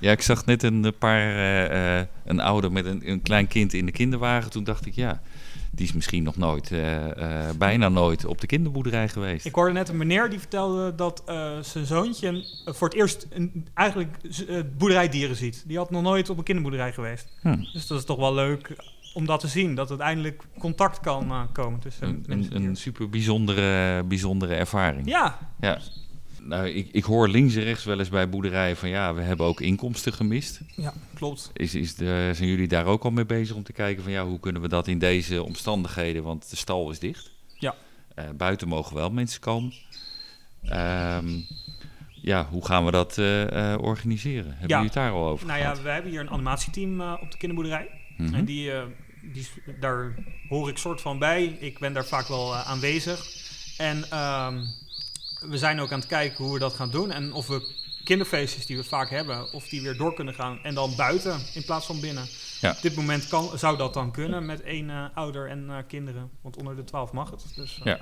Ja, 0.00 0.10
ik 0.10 0.22
zag 0.22 0.44
net 0.46 0.62
een 0.62 0.84
eh, 0.84 0.92
paar, 0.98 1.36
eh, 1.70 2.06
een 2.24 2.40
ouder 2.40 2.72
met 2.72 2.84
een, 2.84 3.10
een 3.10 3.22
klein 3.22 3.46
kind 3.46 3.72
in 3.72 3.86
de 3.86 3.92
kinderwagen. 3.92 4.50
Toen 4.50 4.64
dacht 4.64 4.86
ik, 4.86 4.94
ja, 4.94 5.20
die 5.70 5.86
is 5.86 5.92
misschien 5.92 6.22
nog 6.22 6.36
nooit, 6.36 6.72
bijna 7.58 7.88
nooit 7.88 8.24
op 8.24 8.40
de 8.40 8.46
kinderboerderij 8.46 9.08
geweest. 9.08 9.46
Ik 9.46 9.54
hoorde 9.54 9.72
net 9.72 9.88
een 9.88 9.96
meneer 9.96 10.30
die 10.30 10.38
vertelde 10.38 10.94
dat 10.94 11.22
zijn 11.60 11.86
zoontje 11.86 12.44
voor 12.64 12.88
het 12.88 12.96
eerst 12.96 13.26
een, 13.30 13.66
eigenlijk 13.74 14.16
boerderijdieren 14.78 15.36
ziet. 15.36 15.64
Die 15.66 15.76
had 15.76 15.90
nog 15.90 16.02
nooit 16.02 16.30
op 16.30 16.38
een 16.38 16.44
kinderboerderij 16.44 16.92
geweest. 16.92 17.28
Hm. 17.40 17.56
Dus 17.72 17.86
dat 17.86 17.98
is 17.98 18.04
toch 18.04 18.18
wel 18.18 18.34
leuk 18.34 18.76
om 19.14 19.26
dat 19.26 19.40
te 19.40 19.48
zien. 19.48 19.74
Dat 19.74 19.88
het 19.88 20.00
eindelijk 20.00 20.42
contact 20.58 21.00
kan 21.00 21.48
komen 21.52 21.80
tussen 21.80 22.08
Een, 22.08 22.24
mensen 22.26 22.56
een, 22.56 22.64
een 22.64 22.76
super 22.76 23.08
bijzondere, 23.08 24.02
bijzondere 24.04 24.54
ervaring. 24.54 25.08
Ja, 25.08 25.38
Ja. 25.60 25.78
Nou, 26.46 26.68
ik, 26.68 26.88
ik 26.92 27.04
hoor 27.04 27.28
links 27.28 27.54
en 27.54 27.62
rechts 27.62 27.84
wel 27.84 27.98
eens 27.98 28.08
bij 28.08 28.28
boerderijen 28.28 28.76
van 28.76 28.88
ja, 28.88 29.14
we 29.14 29.20
hebben 29.20 29.46
ook 29.46 29.60
inkomsten 29.60 30.12
gemist. 30.12 30.60
Ja, 30.76 30.92
klopt. 31.14 31.50
Is, 31.54 31.74
is 31.74 31.94
de, 31.94 32.30
zijn 32.34 32.48
jullie 32.48 32.68
daar 32.68 32.86
ook 32.86 33.04
al 33.04 33.10
mee 33.10 33.26
bezig 33.26 33.56
om 33.56 33.62
te 33.62 33.72
kijken 33.72 34.02
van 34.02 34.12
ja, 34.12 34.24
hoe 34.24 34.40
kunnen 34.40 34.62
we 34.62 34.68
dat 34.68 34.88
in 34.88 34.98
deze 34.98 35.42
omstandigheden, 35.42 36.22
want 36.22 36.50
de 36.50 36.56
stal 36.56 36.90
is 36.90 36.98
dicht. 36.98 37.30
Ja. 37.58 37.74
Eh, 38.14 38.24
buiten 38.36 38.68
mogen 38.68 38.96
wel 38.96 39.10
mensen 39.10 39.40
komen. 39.40 39.72
Ehm, 40.62 41.28
ja, 42.10 42.46
hoe 42.50 42.64
gaan 42.66 42.84
we 42.84 42.90
dat 42.90 43.18
eh, 43.18 43.72
eh, 43.72 43.80
organiseren? 43.82 44.50
Hebben 44.50 44.68
Ja. 44.68 44.74
jullie 44.76 44.84
het 44.84 44.94
daar 44.94 45.10
al 45.12 45.28
over 45.28 45.46
Nou 45.46 45.58
ja, 45.58 45.82
we 45.82 45.88
hebben 45.88 46.10
hier 46.10 46.20
een 46.20 46.30
animatieteam 46.30 47.00
op 47.00 47.30
de 47.30 47.36
kinderboerderij. 47.38 47.88
Mhm. 48.16 48.34
En 48.34 48.44
die, 48.44 48.70
die, 49.32 49.48
daar 49.80 50.14
hoor 50.48 50.68
ik 50.68 50.78
soort 50.78 51.00
van 51.00 51.18
bij. 51.18 51.44
Ik 51.44 51.78
ben 51.78 51.92
daar 51.92 52.06
vaak 52.06 52.28
wel 52.28 52.54
aanwezig. 52.54 53.26
En 53.76 54.10
ehm, 54.10 54.60
we 55.48 55.58
zijn 55.58 55.80
ook 55.80 55.92
aan 55.92 55.98
het 55.98 56.08
kijken 56.08 56.44
hoe 56.44 56.52
we 56.52 56.58
dat 56.58 56.74
gaan 56.74 56.90
doen. 56.90 57.10
En 57.10 57.32
of 57.32 57.46
we 57.46 57.72
kinderfeestjes 58.04 58.66
die 58.66 58.76
we 58.76 58.84
vaak 58.84 59.10
hebben, 59.10 59.52
of 59.52 59.68
die 59.68 59.82
weer 59.82 59.96
door 59.96 60.14
kunnen 60.14 60.34
gaan. 60.34 60.58
En 60.62 60.74
dan 60.74 60.96
buiten 60.96 61.40
in 61.54 61.64
plaats 61.64 61.86
van 61.86 62.00
binnen. 62.00 62.26
Ja. 62.60 62.70
Op 62.70 62.82
dit 62.82 62.96
moment 62.96 63.28
kan, 63.28 63.58
zou 63.58 63.76
dat 63.76 63.94
dan 63.94 64.12
kunnen 64.12 64.46
met 64.46 64.62
één 64.62 64.90
eh, 64.90 65.04
ouder 65.14 65.48
en 65.48 65.70
eh, 65.70 65.76
kinderen. 65.88 66.30
Want 66.40 66.56
onder 66.56 66.76
de 66.76 66.84
12 66.84 67.12
mag 67.12 67.30
het. 67.30 67.52
Dus, 67.54 67.78
eh, 67.78 67.84
Ja. 67.84 68.00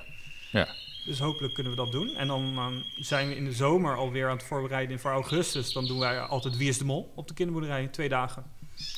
Ja. 0.51 0.69
dus 1.05 1.19
hopelijk 1.19 1.55
kunnen 1.55 1.73
we 1.73 1.79
dat 1.79 1.93
doen. 1.93 2.09
En 2.09 2.27
dan 2.27 2.85
zijn 2.97 3.29
we 3.29 3.37
in 3.37 3.45
de 3.45 3.53
zomer 3.53 3.97
alweer 3.97 4.29
aan 4.29 4.37
het 4.37 4.47
voorbereiden 4.47 5.01
voor 5.01 5.11
augustus. 5.11 5.73
Dan 5.73 5.87
doen 5.87 5.99
wij 5.99 6.21
altijd 6.21 6.57
Wie 6.57 6.69
is 6.69 6.79
de 6.79 6.85
Mol 6.85 7.13
op 7.17 7.29
de 7.29 7.35
kinderboerderij. 7.35 7.87
Twee 7.87 8.09
dagen. 8.09 8.45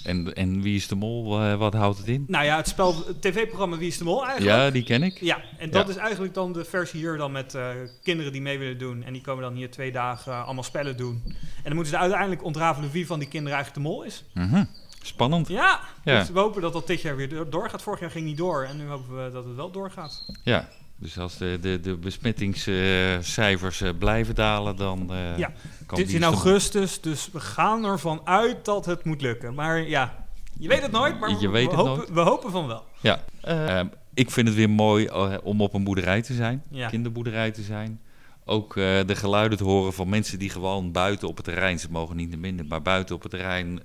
En, 0.05 0.35
en 0.35 0.63
wie 0.63 0.77
is 0.77 0.89
de 0.89 0.95
mol? 0.95 1.41
Eh, 1.41 1.55
wat 1.57 1.75
houdt 1.75 1.99
het 1.99 2.07
in? 2.09 2.25
Nou 2.29 2.45
ja, 2.45 2.57
het 2.57 2.69
spel, 2.69 2.95
het 3.07 3.23
tv-programma 3.23 3.77
Wie 3.77 3.89
is 3.89 3.99
de 3.99 4.05
Mol 4.05 4.25
eigenlijk. 4.27 4.57
Ja, 4.57 4.71
die 4.71 4.83
ken 4.83 5.03
ik. 5.03 5.21
Ja, 5.21 5.43
en 5.59 5.71
dat 5.71 5.85
Ja. 5.87 5.91
is 5.93 5.97
eigenlijk 5.99 6.35
dan 6.35 6.53
de 6.53 6.65
versie 6.65 7.01
hier 7.01 7.17
dan 7.17 7.33
met 7.33 7.55
eh, 7.55 7.69
kinderen 8.03 8.33
die 8.33 8.41
mee 8.43 8.59
willen 8.59 8.79
doen. 8.79 9.03
En 9.03 9.13
die 9.13 9.23
komen 9.23 9.43
dan 9.43 9.55
hier 9.55 9.71
twee 9.71 9.93
dagen 9.93 10.33
eh, 10.33 10.45
allemaal 10.45 10.63
spellen 10.63 10.97
doen. 10.97 11.23
En 11.27 11.63
dan 11.65 11.75
moeten 11.75 11.93
ze 11.93 11.99
uiteindelijk 11.99 12.45
ontrafelen 12.45 12.91
wie 12.91 13.07
van 13.07 13.19
die 13.19 13.29
kinderen 13.29 13.57
eigenlijk 13.57 13.87
de 13.87 13.93
mol 13.93 14.03
is. 14.03 14.25
Mhm. 14.35 14.65
Spannend. 15.03 15.49
Ja, 15.49 15.81
Ja. 16.05 16.19
dus 16.19 16.31
we 16.31 16.39
hopen 16.39 16.63
dat 16.63 16.73
dat 16.73 16.87
dit 16.87 17.01
jaar 17.03 17.17
weer 17.17 17.29
door- 17.29 17.51
doorgaat. 17.51 17.83
Vorig 17.83 18.01
jaar 18.01 18.11
ging 18.11 18.25
niet 18.27 18.37
door 18.37 18.63
en 18.65 18.77
nu 18.77 18.87
hopen 18.87 19.25
we 19.25 19.31
dat 19.33 19.45
het 19.45 19.55
wel 19.57 19.71
doorgaat. 19.71 20.25
Ja. 20.43 20.69
Dus 21.05 21.19
als 21.19 21.37
de, 21.37 21.59
de, 21.61 21.81
de 21.81 21.97
besmettingscijfers 21.97 23.81
eh, 23.81 23.91
blijven 23.99 24.35
dalen, 24.35 24.77
dan 24.77 25.13
eh, 25.13 25.39
Ja, 25.39 25.53
kan 25.87 25.99
Dit 25.99 26.07
is 26.09 26.15
in 26.15 26.21
stom- 26.21 26.33
augustus, 26.33 27.01
dus 27.01 27.29
we 27.33 27.41
gaan 27.41 27.85
ervan 27.85 28.21
uit 28.25 28.65
dat 28.65 28.87
het 28.87 29.05
moet 29.05 29.21
lukken. 29.21 29.55
Maar 29.55 29.89
ja, 29.89 30.27
je 30.59 30.69
weet 30.69 30.83
het 30.83 30.91
nooit, 30.91 31.21
maar 31.21 31.31
Je 31.31 31.37
we, 31.39 31.49
weet 31.49 31.71
we 31.71 31.77
hopen, 31.77 31.97
nooit. 31.97 32.11
we 32.11 32.21
hopen 32.21 32.51
van 32.51 32.67
wel. 32.67 32.85
Ja. 33.01 33.21
Eh, 33.41 33.81
ik 34.15 34.31
vind 34.31 34.47
het 34.49 34.57
weer 34.57 34.71
mooi 34.71 35.09
om 35.43 35.61
op 35.61 35.75
een 35.75 35.85
boerderij 35.85 36.23
te 36.23 36.35
zijn, 36.35 36.63
Ja. 36.71 36.89
kinderboerderij 36.89 37.51
te 37.51 37.63
zijn. 37.63 38.01
Ook 38.45 38.75
de 38.75 39.15
geluiden 39.15 39.59
te 39.59 39.65
horen 39.65 39.93
van 39.93 40.09
mensen 40.09 40.39
die 40.39 40.51
gewoon 40.51 40.93
buiten 40.93 41.29
op 41.29 41.37
het 41.37 41.45
terrein, 41.45 41.79
ze 41.79 41.91
mogen 41.91 42.17
niet 42.17 42.41
binnen, 42.41 42.67
maar 42.67 42.83
buiten 42.83 43.15
op 43.15 43.23
het 43.23 43.31
terrein, 43.31 43.81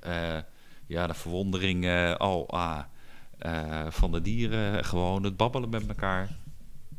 ja, 0.87 1.07
de 1.07 1.13
verwondering 1.13 1.87
al 2.17 2.49
ah, 2.49 2.79
eh, 3.37 3.85
van 3.89 4.11
de 4.11 4.21
dieren, 4.21 4.85
gewoon 4.85 5.23
het 5.23 5.37
babbelen 5.37 5.69
met 5.69 5.87
elkaar. 5.87 6.29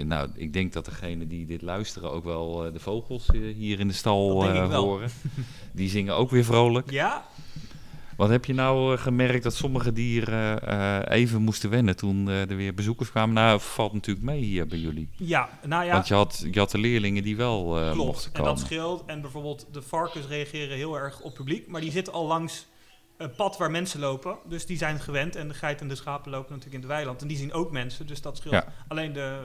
En 0.01 0.07
Nou, 0.07 0.29
ik 0.35 0.53
denk 0.53 0.73
dat 0.73 0.85
degenen 0.85 1.29
die 1.29 1.47
dit 1.47 1.63
luisteren 1.63 2.11
ook 2.11 2.25
wel 2.25 2.67
eh, 2.67 2.73
de 2.73 2.81
vogels 2.81 3.27
eh, 3.27 3.41
hier 3.55 3.81
in 3.81 3.89
de 3.89 3.95
stal 3.95 4.45
eh, 4.45 4.75
horen. 4.75 5.11
Die 5.73 5.89
zingen 5.89 6.17
ook 6.17 6.31
weer 6.31 6.45
vrolijk. 6.45 6.91
Ja, 6.91 7.25
Wat 8.17 8.29
heb 8.29 8.45
je 8.45 8.55
nou 8.55 8.97
gemerkt 8.97 9.43
dat 9.43 9.55
sommige 9.55 9.93
dieren 9.93 11.09
even 11.09 11.43
moesten 11.43 11.71
wennen 11.71 11.97
toen 11.97 12.29
er 12.29 12.57
weer 12.57 12.75
bezoekers 12.75 13.11
kwamen? 13.11 13.35
Nou, 13.35 13.61
valt 13.61 13.93
natuurlijk 13.93 14.27
mee 14.27 14.41
hier 14.41 14.67
bij 14.67 14.79
jullie. 14.79 15.09
ja, 15.17 15.49
nou 15.67 15.85
ja. 15.85 15.93
Want 15.93 16.09
je 16.09 16.15
had, 16.15 16.45
je 16.51 16.59
had 16.59 16.71
de 16.71 16.79
leerlingen 16.79 17.23
die 17.23 17.37
wel 17.37 17.65
Klopt, 17.65 17.97
mochten 17.97 18.33
en 18.33 18.41
komen. 18.41 18.55
dat 18.55 18.65
scheelt. 18.65 19.03
En 19.07 19.21
bijvoorbeeld 19.21 19.67
de 19.73 19.83
varkens 19.83 20.27
reageren 20.27 20.77
heel 20.77 20.99
erg 20.99 21.21
op 21.21 21.35
publiek, 21.35 21.67
maar 21.67 21.81
die 21.81 21.91
zitten 21.91 22.13
al 22.13 22.27
langs 22.27 22.69
een 23.21 23.35
pad 23.35 23.57
waar 23.57 23.71
mensen 23.71 24.01
lopen. 24.01 24.39
Dus 24.49 24.67
die 24.67 24.77
zijn 24.77 25.01
gewend. 25.01 25.37
En 25.37 25.49
de 25.49 25.55
geiten 25.55 25.83
en 25.83 25.89
de 25.89 25.95
schapen 25.95 26.31
lopen 26.31 26.49
natuurlijk 26.49 26.75
in 26.75 26.89
het 26.89 26.97
weiland. 26.97 27.23
En 27.23 27.29
die 27.29 27.37
zien 27.37 27.53
ook 27.53 27.71
mensen, 27.71 28.07
dus 28.07 28.23
dat 28.23 28.37
scheelt. 28.37 28.55
Ja. 28.55 28.73
Alleen 28.89 29.13
de 29.13 29.39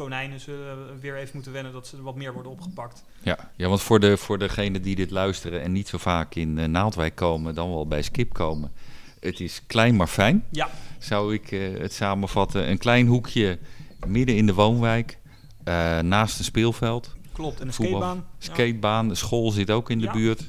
konijnen 0.00 0.40
zullen 0.40 1.00
weer 1.00 1.16
even 1.16 1.30
moeten 1.34 1.52
wennen 1.52 1.72
dat 1.72 1.86
ze 1.86 1.96
er 1.96 2.02
wat 2.02 2.14
meer 2.14 2.32
worden 2.32 2.52
opgepakt. 2.52 3.04
Ja, 3.22 3.50
ja 3.56 3.68
want 3.68 3.80
voor, 3.82 4.00
de, 4.00 4.16
voor 4.16 4.38
degenen 4.38 4.82
die 4.82 4.94
dit 4.96 5.10
luisteren 5.10 5.62
en 5.62 5.72
niet 5.72 5.88
zo 5.88 5.98
vaak 5.98 6.34
in 6.34 6.58
eh, 6.58 6.66
Naaldwijk 6.68 7.14
komen, 7.14 7.54
dan 7.54 7.70
wel 7.70 7.86
bij 7.86 8.02
Skip 8.02 8.32
komen. 8.32 8.72
Het 9.20 9.40
is 9.40 9.62
klein 9.66 9.96
maar 9.96 10.06
fijn, 10.06 10.44
Ja, 10.50 10.68
zou 10.98 11.34
ik 11.34 11.52
eh, 11.52 11.78
het 11.78 11.92
samenvatten. 11.92 12.70
Een 12.70 12.78
klein 12.78 13.06
hoekje 13.06 13.58
midden 14.06 14.36
in 14.36 14.46
de 14.46 14.54
woonwijk, 14.54 15.18
eh, 15.64 15.98
naast 15.98 16.38
een 16.38 16.44
speelveld. 16.44 17.14
klopt. 17.32 17.60
En 17.60 17.66
een 17.66 17.72
Voetbal, 17.72 17.98
skatebaan. 18.00 18.26
Skatebaan, 18.38 19.08
de 19.08 19.14
school 19.14 19.50
zit 19.50 19.70
ook 19.70 19.90
in 19.90 19.98
de 19.98 20.04
Ja. 20.04 20.12
buurt. 20.12 20.42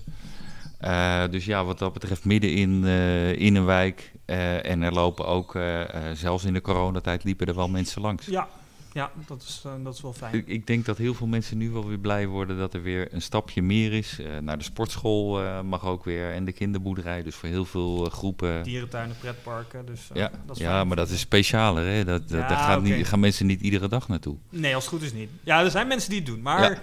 Eh, 0.77 1.23
dus 1.31 1.45
ja, 1.45 1.63
wat 1.65 1.79
dat 1.79 1.93
betreft 1.93 2.25
midden 2.25 2.53
in, 2.53 2.83
eh, 2.85 3.31
in 3.35 3.55
een 3.55 3.65
wijk. 3.65 4.11
Eh, 4.25 4.65
en 4.65 4.81
er 4.81 4.93
lopen 4.93 5.27
ook, 5.27 5.55
eh, 5.55 5.81
eh, 5.81 6.15
zelfs 6.15 6.43
in 6.43 6.53
de 6.53 6.61
coronatijd, 6.61 7.23
liepen 7.23 7.47
er 7.47 7.55
wel 7.55 7.69
mensen 7.69 8.01
langs. 8.01 8.25
Ja, 8.25 8.47
ja 8.93 9.11
dat, 9.27 9.41
is, 9.41 9.61
eh, 9.65 9.71
dat 9.83 9.93
is 9.93 10.01
wel 10.01 10.13
fijn. 10.13 10.33
Ik, 10.35 10.47
ik 10.47 10.67
denk 10.67 10.85
dat 10.85 10.97
heel 10.97 11.13
veel 11.13 11.27
mensen 11.27 11.57
nu 11.57 11.69
wel 11.69 11.87
weer 11.87 11.97
blij 11.99 12.27
worden 12.27 12.57
dat 12.57 12.73
er 12.73 12.81
weer 12.81 13.07
een 13.13 13.21
stapje 13.21 13.61
meer 13.61 13.93
is. 13.93 14.19
Eh, 14.19 14.37
naar 14.37 14.57
de 14.57 14.63
sportschool 14.63 15.41
eh, 15.43 15.61
mag 15.61 15.85
ook 15.85 16.03
weer 16.03 16.31
en 16.31 16.45
de 16.45 16.51
kinderboerderij. 16.51 17.23
Dus 17.23 17.35
voor 17.35 17.49
heel 17.49 17.65
veel 17.65 18.05
groepen. 18.05 18.63
Dierentuinen, 18.63 19.15
pretparken. 19.19 19.85
Dus, 19.85 20.09
ja, 20.13 20.31
dat 20.45 20.55
is 20.55 20.61
ja 20.61 20.71
fijn. 20.73 20.87
maar 20.87 20.95
dat 20.97 21.09
is 21.09 21.19
specialer. 21.19 21.85
Hè? 21.85 22.03
Dat, 22.05 22.29
dat- 22.29 22.39
Ja, 22.39 22.47
daar 22.47 22.57
gaan, 22.57 22.83
niet, 22.83 23.07
gaan 23.07 23.19
mensen 23.19 23.45
niet 23.45 23.61
iedere 23.61 23.87
dag 23.87 24.07
naartoe. 24.07 24.37
Nee, 24.49 24.75
als 24.75 24.83
het 24.83 24.93
goed 24.93 25.01
is 25.03 25.13
niet. 25.13 25.29
Ja, 25.43 25.63
er 25.63 25.71
zijn 25.71 25.87
mensen 25.87 26.09
die 26.09 26.19
het 26.19 26.27
doen, 26.27 26.41
maar 26.41 26.61
Ja, 26.61 26.77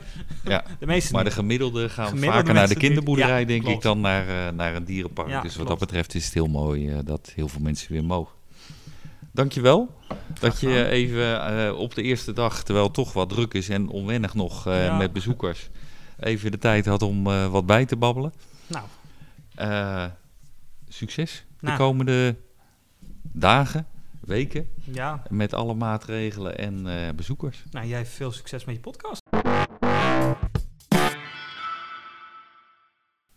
ja. 0.52 0.64
de 0.78 0.86
meeste 0.86 1.12
Maar 1.12 1.24
de 1.24 1.30
gemiddelde 1.30 1.88
gaan 1.88 2.06
Gemiddelde 2.06 2.38
vaker 2.38 2.54
naar 2.54 2.68
de 2.68 2.74
kinderboerderij, 2.76 3.44
denk 3.44 3.66
ik, 3.66 3.80
dan 3.80 4.00
naar, 4.00 4.54
naar 4.54 4.74
een 4.74 4.84
dierenpark. 4.84 5.28
Dus 5.28 5.42
wat 5.42 5.52
klopt. 5.52 5.68
dat 5.68 5.78
betreft 5.78 6.14
is 6.14 6.24
het 6.24 6.34
heel 6.34 6.46
mooi 6.46 7.02
dat 7.04 7.32
heel 7.34 7.48
veel 7.48 7.60
mensen 7.60 7.92
weer 7.92 8.04
mogen. 8.04 8.36
Dankjewel 9.32 9.94
dat 10.40 10.60
je 10.60 10.86
even 10.88 11.46
eh, 11.66 11.78
op 11.78 11.94
de 11.94 12.02
eerste 12.02 12.32
dag, 12.32 12.62
terwijl 12.62 12.86
het 12.86 12.94
toch 12.94 13.12
wat 13.12 13.28
druk 13.28 13.54
is 13.54 13.68
en 13.68 13.88
onwennig 13.88 14.34
nog 14.34 14.66
eh, 14.66 14.84
Ja. 14.84 14.96
met 14.96 15.12
bezoekers, 15.12 15.68
even 16.18 16.50
de 16.50 16.58
tijd 16.58 16.86
had 16.86 17.02
om 17.02 17.26
eh, 17.26 17.46
wat 17.50 17.66
bij 17.66 17.84
te 17.84 17.96
babbelen. 17.96 18.32
Nou, 18.66 20.10
succes 20.88 21.44
de 21.60 21.66
Nou. 21.66 21.78
komende 21.78 22.36
dagen, 23.22 23.86
weken, 24.20 24.68
ja. 24.84 25.22
met 25.30 25.52
alle 25.54 25.74
maatregelen 25.74 26.58
en 26.58 26.86
bezoekers. 27.16 27.64
Nou, 27.70 27.86
jij 27.86 27.96
hebt 27.98 28.10
veel 28.10 28.32
succes 28.32 28.64
met 28.64 28.74
je 28.74 28.80
podcast. 28.80 29.22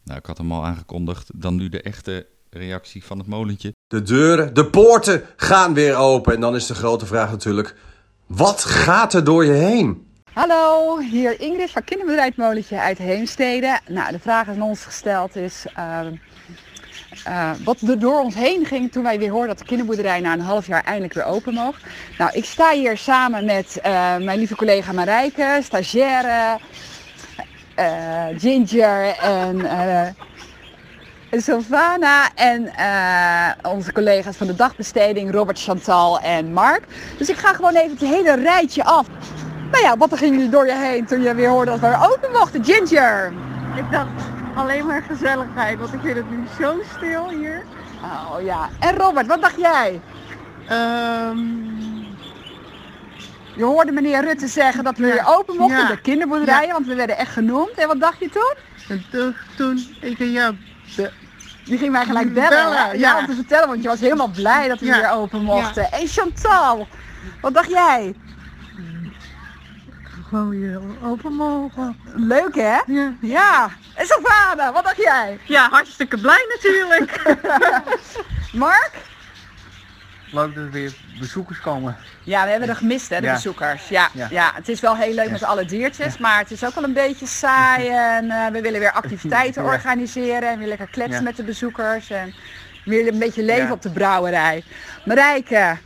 Nou, 0.03 0.19
ik 0.19 0.25
had 0.25 0.37
hem 0.37 0.51
al 0.51 0.65
aangekondigd. 0.65 1.41
Dan 1.41 1.55
nu 1.55 1.69
de 1.69 1.81
echte 1.81 2.27
reactie 2.59 3.03
van 3.03 3.17
het 3.17 3.27
molentje. 3.27 3.73
De 3.87 4.01
deuren, 4.01 4.53
de 4.53 4.65
poorten 4.65 5.23
gaan 5.35 5.73
weer 5.73 5.95
open. 5.95 6.33
En 6.33 6.41
dan 6.41 6.55
is 6.55 6.65
de 6.65 6.75
grote 6.75 7.05
vraag 7.05 7.31
natuurlijk: 7.31 7.75
wat 8.25 8.63
gaat 8.63 9.13
er 9.13 9.23
door 9.23 9.45
je 9.45 9.51
heen? 9.51 10.09
Hallo, 10.33 10.99
hier 10.99 11.39
Ingrid 11.39 11.71
van 11.71 11.83
Kinderbedrijf 11.83 12.37
Molentje 12.37 12.79
uit 12.79 12.97
Heemstede. 12.97 13.79
Nou, 13.87 14.11
de 14.11 14.19
vraag 14.19 14.47
aan 14.47 14.61
ons 14.61 14.83
gesteld 14.83 15.35
is 15.35 15.65
ehm, 15.75 16.13
eh, 17.23 17.51
wat 17.63 17.81
er 17.81 17.99
door 17.99 18.19
ons 18.19 18.35
heen 18.35 18.65
ging 18.65 18.91
toen 18.91 19.03
wij 19.03 19.19
weer 19.19 19.31
hoorden 19.31 19.49
dat 19.49 19.59
de 19.59 19.65
kinderboerderij 19.65 20.19
na 20.19 20.33
een 20.33 20.39
half 20.39 20.67
jaar 20.67 20.83
eindelijk 20.83 21.13
weer 21.13 21.25
open 21.25 21.53
mocht. 21.53 21.83
Nou, 22.17 22.31
ik 22.33 22.45
sta 22.45 22.71
hier 22.73 22.97
samen 22.97 23.45
met 23.45 23.79
eh, 23.81 23.91
mijn 24.17 24.37
lieve 24.37 24.55
collega 24.55 24.91
Marijke, 24.91 25.59
stagiaire, 25.63 26.59
eh, 27.75 28.25
Ginger 28.37 29.17
en 29.17 29.65
eh, 29.65 30.07
Sylvana 31.31 32.29
en 32.35 32.67
eh, 32.75 33.71
onze 33.71 33.91
collega's 33.93 34.35
van 34.37 34.47
de 34.47 34.55
dagbesteding 34.55 35.31
Robert, 35.31 35.59
Chantal 35.61 36.19
en 36.19 36.53
Mark. 36.53 36.83
Dus 37.17 37.29
ik 37.29 37.37
ga 37.37 37.53
gewoon 37.53 37.75
even 37.75 37.89
het 37.91 37.99
hele 38.09 38.35
rijtje 38.35 38.83
af. 38.83 39.07
Nou 39.71 39.83
ja, 39.83 39.97
wat 39.97 40.11
er 40.11 40.17
ging 40.17 40.41
er 40.41 40.49
door 40.51 40.65
je 40.65 40.75
heen 40.75 41.05
toen 41.05 41.21
je 41.21 41.35
weer 41.35 41.49
hoorde 41.49 41.71
dat 41.71 41.79
we 41.79 41.87
weer 41.87 42.09
open 42.11 42.31
mochten, 42.31 42.63
Ginger? 42.65 43.33
Ik 43.75 43.91
dacht 43.91 44.07
alleen 44.55 44.85
maar 44.85 45.01
gezelligheid, 45.01 45.79
want 45.79 45.93
ik 45.93 45.99
vind 46.03 46.15
het 46.15 46.29
nu 46.29 46.43
zo 46.59 46.75
stil 46.97 47.29
hier. 47.29 47.63
Oh 48.03 48.41
ja. 48.43 48.69
En 48.79 48.97
Robert, 48.97 49.27
wat 49.27 49.41
dacht 49.41 49.59
jij? 49.59 50.01
Ehm, 50.67 51.39
Je 53.55 53.63
hoorde 53.63 53.91
meneer 53.91 54.23
Rutte 54.23 54.47
zeggen 54.47 54.83
dat 54.83 54.97
we 54.97 55.07
Ja. 55.07 55.13
weer 55.13 55.23
open 55.37 55.55
mochten, 55.57 55.77
Ja. 55.77 55.87
de 55.87 56.01
kinderboerderijen, 56.01 56.71
want 56.73 56.87
we 56.87 56.95
werden 56.95 57.17
echt 57.17 57.31
genoemd. 57.31 57.71
En 57.73 57.87
wat 57.87 57.99
dacht 57.99 58.19
je 58.19 58.29
toen? 58.29 58.53
en 58.89 59.05
toen, 59.11 59.35
toen 59.57 59.79
ik 60.01 60.19
aan 60.21 60.31
jou 60.31 60.55
be- 60.95 61.11
Die 61.65 61.77
ging 61.77 61.91
mij 61.91 62.05
gelijk 62.05 62.33
bellen, 62.33 62.71
ja. 62.73 62.91
ja. 62.91 63.17
om 63.19 63.25
te 63.25 63.35
vertellen, 63.35 63.67
want 63.67 63.81
je 63.81 63.87
was 63.87 63.99
helemaal 63.99 64.27
blij 64.35 64.67
dat 64.67 64.79
we 64.79 64.85
Ja. 64.85 64.95
weer 64.99 65.11
open 65.11 65.43
mochten. 65.43 65.91
En 65.91 66.07
Chantal, 66.07 66.87
wat 67.41 67.53
dacht 67.53 67.69
jij? 67.69 68.15
gewoon 70.27 70.49
weer 70.49 70.81
open 71.03 71.33
mogen. 71.33 71.97
Leuk 72.15 72.55
hè? 72.55 72.79
Ja. 72.85 73.13
Ja. 73.21 73.69
En 73.95 74.05
Sylvana, 74.05 74.71
wat 74.73 74.83
dacht 74.83 74.97
jij? 74.97 75.39
ja, 75.45 75.69
hartstikke 75.69 76.17
blij 76.17 76.45
natuurlijk. 76.49 77.21
Mark? 78.53 78.91
Leuk 80.31 80.55
dat 80.55 80.63
er 80.63 80.71
weer 80.71 80.93
bezoekers 81.19 81.59
komen. 81.59 81.95
Ja, 82.23 82.43
we 82.43 82.49
hebben 82.49 82.69
er 82.69 82.75
gemist, 82.75 83.09
hè, 83.09 83.19
de 83.19 83.25
Ja. 83.25 83.33
bezoekers. 83.33 83.87
Ja, 83.87 84.09
ja. 84.13 84.27
Ja. 84.29 84.51
het 84.55 84.69
is 84.69 84.79
wel 84.79 84.95
heel 84.95 85.13
leuk 85.13 85.25
Ja. 85.25 85.31
met 85.31 85.43
alle 85.43 85.65
diertjes, 85.65 86.17
maar 86.17 86.37
het 86.39 86.51
is 86.51 86.65
ook 86.65 86.75
wel 86.75 86.83
een 86.83 86.93
beetje 86.93 87.25
saai. 87.27 87.87
En 88.17 88.31
eh, 88.31 88.47
we 88.47 88.61
willen 88.61 88.79
weer 88.79 88.91
activiteiten 88.91 89.63
Ja. 89.63 89.69
organiseren 89.69 90.49
en 90.49 90.59
weer 90.59 90.67
lekker 90.67 90.87
kletsen 90.89 91.17
Ja. 91.17 91.21
met 91.23 91.35
de 91.35 91.43
bezoekers. 91.43 92.09
En 92.09 92.33
weer 92.85 93.07
een 93.07 93.19
beetje 93.19 93.43
leven 93.43 93.65
Ja. 93.65 93.71
op 93.71 93.81
de 93.81 93.91
brouwerij. 93.91 94.63
Marijke, 95.05 95.77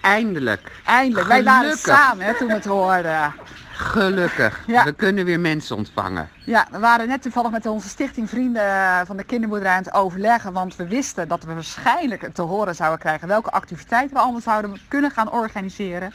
Eindelijk. 0.00 0.70
eindelijk. 0.84 1.28
Wij 1.28 1.44
waren 1.44 1.76
samen 1.78 2.24
hè, 2.26 2.34
toen 2.36 2.48
we 2.48 2.54
het 2.54 2.64
hoorden. 2.64 3.34
Gelukkig. 3.80 4.60
Ja. 4.66 4.84
We 4.84 4.92
kunnen 4.92 5.24
weer 5.24 5.40
mensen 5.40 5.76
ontvangen. 5.76 6.28
Ja, 6.44 6.66
we 6.70 6.78
waren 6.78 7.08
net 7.08 7.22
toevallig 7.22 7.50
met 7.50 7.66
onze 7.66 7.88
stichting 7.88 8.28
Vrienden 8.28 9.06
van 9.06 9.16
de 9.16 9.24
Kinderboerderij 9.24 9.72
aan 9.72 9.82
het 9.82 9.92
overleggen. 9.92 10.52
Want 10.52 10.76
we 10.76 10.86
wisten 10.86 11.28
dat 11.28 11.44
we 11.44 11.54
waarschijnlijk 11.54 12.34
te 12.34 12.42
horen 12.42 12.74
zouden 12.74 12.98
krijgen 12.98 13.28
welke 13.28 13.50
activiteiten 13.50 14.16
we 14.16 14.22
allemaal 14.22 14.40
zouden 14.40 14.80
kunnen 14.88 15.10
gaan 15.10 15.32
organiseren. 15.32 16.12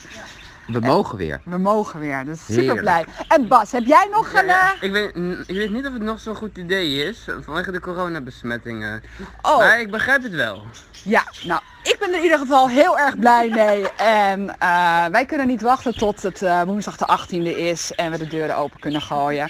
We 0.67 0.79
mogen 0.79 1.17
weer. 1.17 1.41
We 1.45 1.57
mogen 1.57 1.99
weer, 1.99 2.25
dus 2.25 2.45
super 2.45 2.75
blij. 2.79 3.05
En 3.27 3.47
Bas, 3.47 3.71
heb 3.71 3.85
jij 3.85 4.07
nog 4.11 4.33
een... 4.33 4.49
eh, 4.49 4.69
Ik 4.81 4.91
weet, 4.91 5.15
mm, 5.15 5.43
ik 5.47 5.55
weet 5.55 5.71
niet 5.71 5.85
of 5.85 5.93
het 5.93 6.01
nog 6.01 6.19
zo'n 6.19 6.35
goed 6.35 6.57
idee 6.57 7.07
is, 7.07 7.27
vanwege 7.41 7.71
de 7.71 7.79
coronabesmettingen. 7.79 9.03
Oh. 9.41 9.57
Maar 9.57 9.79
ik 9.79 9.91
begrijp 9.91 10.23
het 10.23 10.31
wel. 10.31 10.63
Ja, 11.03 11.23
nou, 11.43 11.61
ik 11.83 11.95
ben 11.99 12.09
er 12.09 12.17
in 12.17 12.23
ieder 12.23 12.37
geval 12.37 12.69
heel 12.69 12.97
erg 12.99 13.19
blij 13.19 13.49
mee. 13.49 13.91
En 13.91 14.59
eh, 14.59 15.05
wij 15.05 15.25
kunnen 15.25 15.47
niet 15.47 15.61
wachten 15.61 15.97
tot 15.97 16.21
het 16.23 16.41
eh, 16.41 16.61
woensdag 16.61 16.97
de 16.97 17.19
18e 17.19 17.57
is 17.57 17.91
en 17.91 18.11
we 18.11 18.17
de 18.17 18.27
deuren 18.27 18.57
open 18.57 18.79
kunnen 18.79 19.01
gooien. 19.01 19.49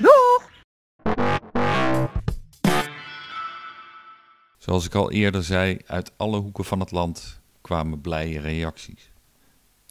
Doeg! 0.00 0.44
Zoals 4.58 4.86
ik 4.86 4.94
al 4.94 5.10
eerder 5.10 5.42
zei, 5.42 5.78
uit 5.86 6.12
alle 6.16 6.36
hoeken 6.38 6.64
van 6.64 6.80
het 6.80 6.90
land 6.90 7.40
kwamen 7.60 8.00
blije 8.00 8.40
reacties. 8.40 9.10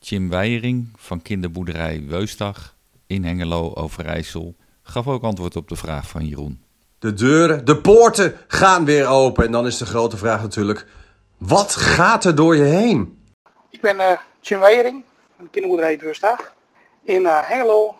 Jim 0.07 0.29
Weijering 0.29 0.89
van 0.97 1.21
kinderboerderij 1.21 2.03
Weustag 2.07 2.75
in 3.07 3.23
Hengelo, 3.23 3.71
Overijssel, 3.73 4.55
gaf 4.83 5.07
ook 5.07 5.23
antwoord 5.23 5.55
op 5.55 5.69
de 5.69 5.75
vraag 5.75 6.07
van 6.07 6.25
Jeroen. 6.25 6.63
De 6.99 7.13
deuren, 7.13 7.65
de 7.65 7.77
poorten 7.77 8.37
gaan 8.47 8.85
weer 8.85 9.07
open. 9.07 9.45
En 9.45 9.51
dan 9.51 9.65
is 9.65 9.77
de 9.77 9.85
grote 9.85 10.17
vraag 10.17 10.41
natuurlijk, 10.41 10.85
wat 11.37 11.75
gaat 11.75 12.25
er 12.25 12.35
door 12.35 12.55
je 12.55 12.63
heen? 12.63 13.23
Ik 13.69 13.81
ben 13.81 13.99
eh 13.99 14.17
Jim 14.41 14.59
Weijering 14.59 15.03
van 15.35 15.45
de 15.45 15.51
kinderboerderij 15.51 15.97
Deursdag 15.97 16.53
in 17.03 17.25
eh, 17.25 17.39
Hengelo 17.41 17.95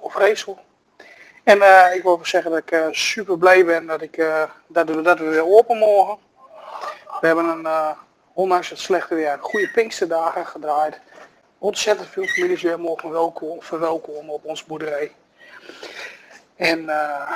of 0.00 0.16
Reesel. 0.16 0.58
En 1.44 1.62
eh, 1.62 1.96
ik 1.96 2.02
wil 2.02 2.14
even 2.14 2.28
zeggen 2.28 2.50
dat 2.50 2.60
ik 2.60 2.70
eh, 2.70 2.86
super 2.90 3.38
blij 3.38 3.64
ben 3.64 3.86
dat, 3.86 4.02
ik, 4.02 4.16
eh, 4.16 4.42
dat, 4.66 4.88
we, 4.88 5.02
dat 5.02 5.18
we 5.18 5.24
weer 5.24 5.46
open 5.46 5.78
mogen. 5.78 6.16
We 7.20 7.26
hebben 7.26 7.44
een, 7.44 7.66
eh, 7.66 7.90
ondanks 8.32 8.68
het 8.68 8.78
slechte 8.78 9.14
weer, 9.14 9.38
goede 9.40 9.70
Pinksterdagen 9.70 10.46
gedraaid. 10.46 11.00
Ontzettend 11.58 12.08
veel 12.08 12.26
families 12.26 12.62
weer 12.62 12.80
mogen 12.80 13.10
welkom, 13.10 13.62
verwelkomen 13.62 14.34
op 14.34 14.44
onze 14.44 14.64
boerderij. 14.66 15.12
En 16.56 16.88
eh, 16.88 17.32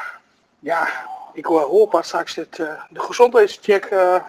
ja, 0.59 0.89
ik 1.33 1.45
hoop 1.45 1.93
dat 1.93 2.07
straks 2.07 2.37
eh, 2.39 2.45
de 2.91 3.01
gezondheidscheck 3.01 3.85
eh, 3.85 4.23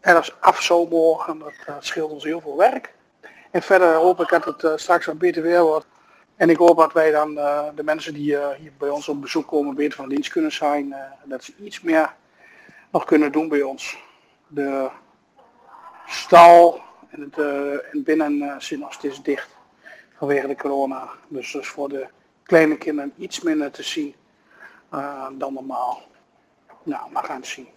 ergens 0.00 0.40
af 0.40 0.62
zou 0.62 0.88
mogen. 0.88 1.38
Dat 1.38 1.84
scheelt 1.84 2.10
ons 2.10 2.24
heel 2.24 2.40
veel 2.40 2.56
werk. 2.56 2.92
En 3.50 3.62
verder 3.62 3.94
hoop 3.94 4.20
ik 4.20 4.28
dat 4.28 4.44
het 4.44 4.80
straks 4.80 5.06
wat 5.06 5.18
beter 5.18 5.42
weer 5.42 5.62
wordt. 5.62 5.86
En 6.36 6.50
ik 6.50 6.56
hoop 6.56 6.76
dat 6.76 6.92
wij 6.92 7.10
dan 7.10 7.34
de 7.74 7.82
mensen 7.82 8.14
die 8.14 8.38
hier 8.56 8.72
bij 8.78 8.88
ons 8.88 9.08
op 9.08 9.20
bezoek 9.20 9.46
komen 9.46 9.74
beter 9.74 9.96
van 9.96 10.08
dienst 10.08 10.30
kunnen 10.30 10.52
zijn. 10.52 10.94
dat 11.24 11.44
ze 11.44 11.52
iets 11.62 11.80
meer 11.80 12.14
nog 12.90 13.04
kunnen 13.04 13.32
doen 13.32 13.48
bij 13.48 13.62
ons. 13.62 13.98
De 14.46 14.90
stal 16.10 16.80
en 17.10 17.20
het 17.20 17.38
eh, 17.38 17.94
en 17.94 18.02
binnen 18.04 18.42
eh, 18.42 18.88
steeds 18.88 19.22
dicht 19.22 19.48
vanwege 20.16 20.46
de 20.46 20.56
corona. 20.56 21.08
Dus 21.28 21.52
dat 21.52 21.62
is 21.62 21.68
voor 21.68 21.88
de 21.88 22.08
kleine 22.42 22.76
kinderen 22.78 23.12
iets 23.16 23.40
minder 23.40 23.70
te 23.70 23.82
zien 23.82 24.14
eh, 24.90 25.26
dan 25.38 25.52
normaal. 25.52 26.02
Nou, 26.82 27.12
we 27.12 27.18
gaan 27.18 27.36
het 27.36 27.46
zien. 27.46 27.68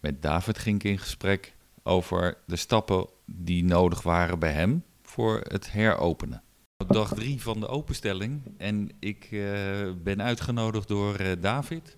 Met 0.00 0.22
David 0.22 0.58
ging 0.58 0.76
ik 0.76 0.90
in 0.90 0.98
gesprek 0.98 1.54
over 1.82 2.38
de 2.46 2.56
stappen 2.56 3.06
die 3.26 3.64
nodig 3.64 4.02
waren 4.02 4.38
bij 4.38 4.52
hem 4.52 4.84
voor 5.02 5.40
het 5.48 5.72
heropenen. 5.72 6.42
Dag 6.86 7.14
drie 7.14 7.42
van 7.42 7.60
de 7.60 7.68
openstelling 7.68 8.42
en 8.58 8.90
ik 9.00 9.28
ben 10.02 10.22
uitgenodigd 10.22 10.88
door 10.88 11.40
David 11.40 11.96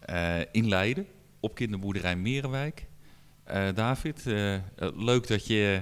eh, 0.00 0.40
in 0.52 0.68
Leiden 0.68 1.06
op 1.40 1.54
kinderboerderij 1.54 2.16
Merenwijk. 2.16 2.86
Eh, 3.44 3.68
David, 3.74 4.26
eh, 4.26 4.54
eh, 4.54 4.62
leuk 4.96 5.26
dat 5.26 5.46
je 5.46 5.80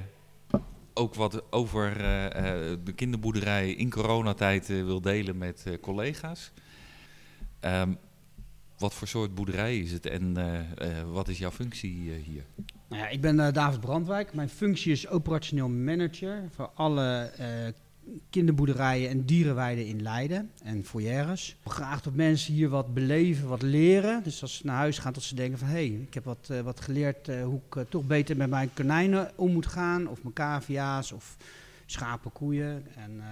ook 0.95 1.15
wat 1.15 1.53
over 1.53 1.99
de 2.85 2.93
kinderboerderij 2.95 3.71
in 3.71 3.91
coronatijd 3.91 4.67
wil 4.67 5.01
delen 5.01 5.39
met 5.39 5.65
collega's. 5.81 6.53
Ehm, 7.61 7.93
wat 8.79 8.95
voor 8.95 9.09
soort 9.09 9.35
boerderij 9.35 9.79
is 9.79 9.93
het 9.93 10.07
en 10.07 10.37
wat 11.13 11.29
is 11.29 11.39
jouw 11.39 11.51
functie 11.51 12.13
hier? 12.13 12.45
Nou 12.89 13.03
ja, 13.03 13.09
ik 13.09 13.21
ben 13.21 13.53
David 13.53 13.81
Brandwijk. 13.81 14.35
Mijn 14.35 14.49
functie 14.49 14.93
is 14.93 15.09
operationeel 15.09 15.69
manager 15.69 16.45
voor 16.51 16.71
alle 16.75 17.33
kinderboerderijen 18.31 19.11
en 19.11 19.25
dierenweiden 19.25 19.87
in 19.87 20.03
Leiden 20.03 20.51
en 20.63 20.85
foyeres. 20.85 21.57
Graag 21.65 22.03
dat 22.03 22.15
mensen 22.15 22.55
hier 22.55 22.69
wat 22.69 22.95
beleven, 22.95 23.49
wat 23.49 23.63
leren. 23.63 24.23
Dus 24.23 24.43
als 24.43 24.57
ze 24.57 24.67
naar 24.67 24.77
huis 24.77 24.99
gaan, 24.99 25.13
dat 25.13 25.23
ze 25.23 25.35
denken 25.35 25.59
van... 25.59 25.69
hé, 25.69 25.75
hey, 25.75 25.87
ik 25.87 26.15
heb 26.15 26.25
wat, 26.25 26.49
eh, 26.51 26.61
wat 26.61 26.81
geleerd 26.81 27.29
eh, 27.29 27.45
hoe 27.45 27.61
ik 27.69 27.77
eh, 27.77 27.83
toch 27.89 28.07
beter 28.07 28.37
met 28.37 28.51
mijn 28.51 28.71
konijnen 28.75 29.31
om 29.35 29.53
moet 29.53 29.67
gaan. 29.67 30.09
Of 30.09 30.23
mijn 30.23 30.35
cavia's 30.35 31.13
of 31.13 31.37
schapen, 31.87 32.33
koeien. 32.33 32.87
En, 32.97 33.23